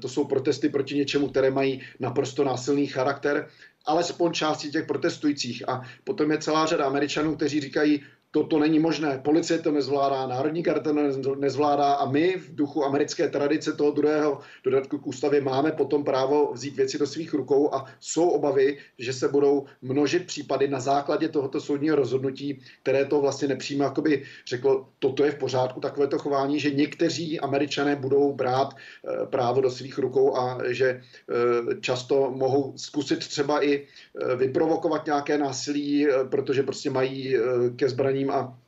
[0.00, 3.48] to jsou protesty proti něčemu, které mají naprosto násilný charakter
[3.84, 5.68] alespoň části těch protestujících.
[5.68, 9.18] A potom je celá řada Američanů, kteří říkají, toto není možné.
[9.24, 14.38] Policie to nezvládá, Národní karta to nezvládá a my v duchu americké tradice toho druhého
[14.64, 19.12] dodatku k ústavě máme potom právo vzít věci do svých rukou a jsou obavy, že
[19.12, 24.88] se budou množit případy na základě tohoto soudního rozhodnutí, které to vlastně nepřímo jakoby řeklo,
[24.98, 29.98] toto je v pořádku, takovéto chování, že někteří američané budou brát eh, právo do svých
[29.98, 36.90] rukou a že eh, často mohou zkusit třeba i eh, vyprovokovat nějaké násilí, protože prostě
[36.90, 37.36] mají
[37.76, 37.88] ke
[38.20, 38.59] zbraním a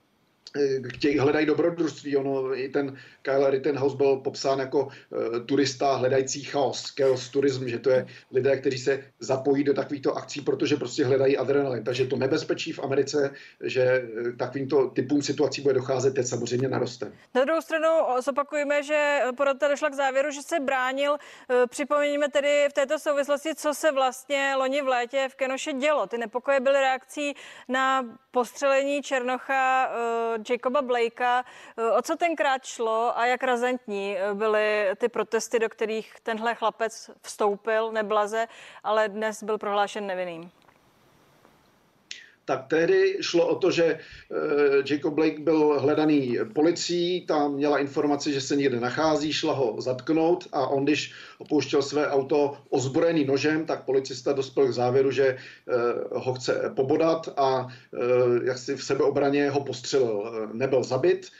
[0.89, 2.17] chtějí, hledají dobrodružství.
[2.17, 4.91] Ono, i ten Kyle Rittenhouse byl popsán jako uh,
[5.47, 10.41] turista hledající chaos, chaos turism, že to je lidé, kteří se zapojí do takovýchto akcí,
[10.41, 11.85] protože prostě hledají adrenalin.
[11.85, 13.35] Takže to nebezpečí v Americe,
[13.65, 17.13] že eh, takovýmto typům situací bude docházet, teď samozřejmě naroste.
[17.35, 17.89] Na druhou stranu
[18.21, 21.17] zopakujeme, že porota došla k závěru, že se bránil.
[21.17, 26.07] Eh, připomeňme tedy v této souvislosti, co se vlastně loni v létě v Kenoše dělo.
[26.07, 27.35] Ty nepokoje byly reakcí
[27.69, 29.91] na postřelení Černocha
[30.51, 31.45] Jacoba Blakea.
[31.99, 37.93] O co tenkrát šlo a jak razantní byly ty protesty, do kterých tenhle chlapec vstoupil
[37.93, 38.49] neblaze,
[38.85, 40.51] ale dnes byl prohlášen nevinným?
[42.45, 43.99] Tak tehdy šlo o to, že eh,
[44.91, 50.49] Jacob Blake byl hledaný policií, tam měla informaci, že se někde nachází, šla ho zatknout
[50.53, 55.39] a on, když opouštěl své auto ozbrojený nožem, tak policista dospěl k závěru, že eh,
[56.13, 57.99] ho chce pobodat a eh,
[58.45, 60.49] jak si v sebeobraně ho postřelil.
[60.53, 61.31] Nebyl zabit,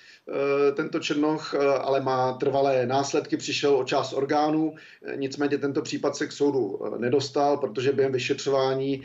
[0.77, 6.17] tento Černoch, eh, ale má trvalé následky, přišel o část orgánů, eh, nicméně tento případ
[6.17, 9.03] se k soudu nedostal, protože během vyšetřování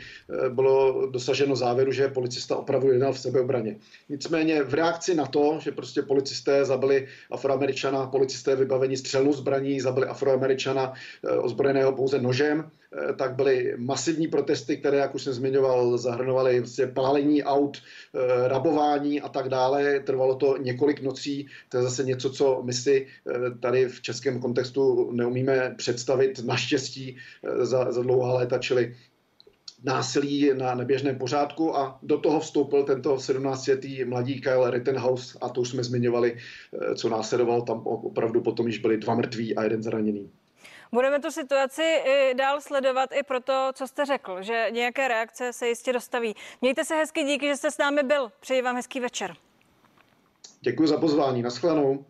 [0.48, 3.76] bylo dosaženo závěru, že policista opravdu jednal v sebeobraně.
[4.08, 10.06] Nicméně v reakci na to, že prostě policisté zabili afroameričana, policisté vybavení střelnou zbraní, zabili
[10.06, 10.92] afroameričana
[11.42, 12.77] ozbrojeného pouze nožem, Eh,
[13.16, 19.20] tak byly masivní protesty, které, jak už jsem zmiňoval, zahrnovaly vlastně pálení aut, eh, rabování
[19.20, 20.00] a tak dále.
[20.00, 21.46] Trvalo to několik nocí.
[21.68, 27.16] To je zase něco, co my si eh, tady v českém kontextu neumíme představit naštěstí
[27.60, 28.96] za, za dlouhá léta, čili
[29.84, 35.60] násilí na neběžném pořádku a do toho vstoupil tento 17-letý mladý Kyle Rittenhouse a to
[35.60, 36.36] už jsme zmiňovali,
[36.94, 40.30] co následoval, tam opravdu potom již byli dva mrtví a jeden zraněný.
[40.92, 45.68] Budeme tu situaci i dál sledovat i proto, co jste řekl, že nějaké reakce se
[45.68, 46.36] jistě dostaví.
[46.60, 48.32] Mějte se hezky, díky, že jste s námi byl.
[48.40, 49.34] Přeji vám hezký večer.
[50.60, 51.42] Děkuji za pozvání.
[51.42, 52.04] Naschledanou.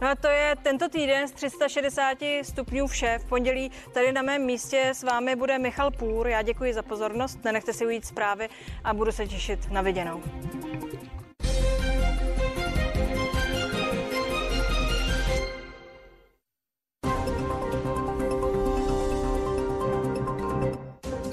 [0.00, 3.18] No a to je tento týden z 360 stupňů vše.
[3.18, 6.28] V pondělí tady na mém místě s vámi bude Michal Půr.
[6.28, 8.48] Já děkuji za pozornost, nenechte si ujít zprávy
[8.84, 10.22] a budu se těšit na viděnou.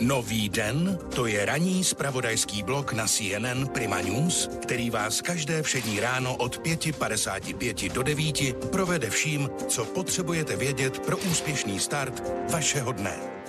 [0.06, 5.99] Nový den, to je ranní spravodajský blok na CNN Prima News, který vás každé všední
[5.99, 13.45] ráno od 5.55 do 9 provede vším, co potřebujete vědět pro úspěšný start vašeho dne.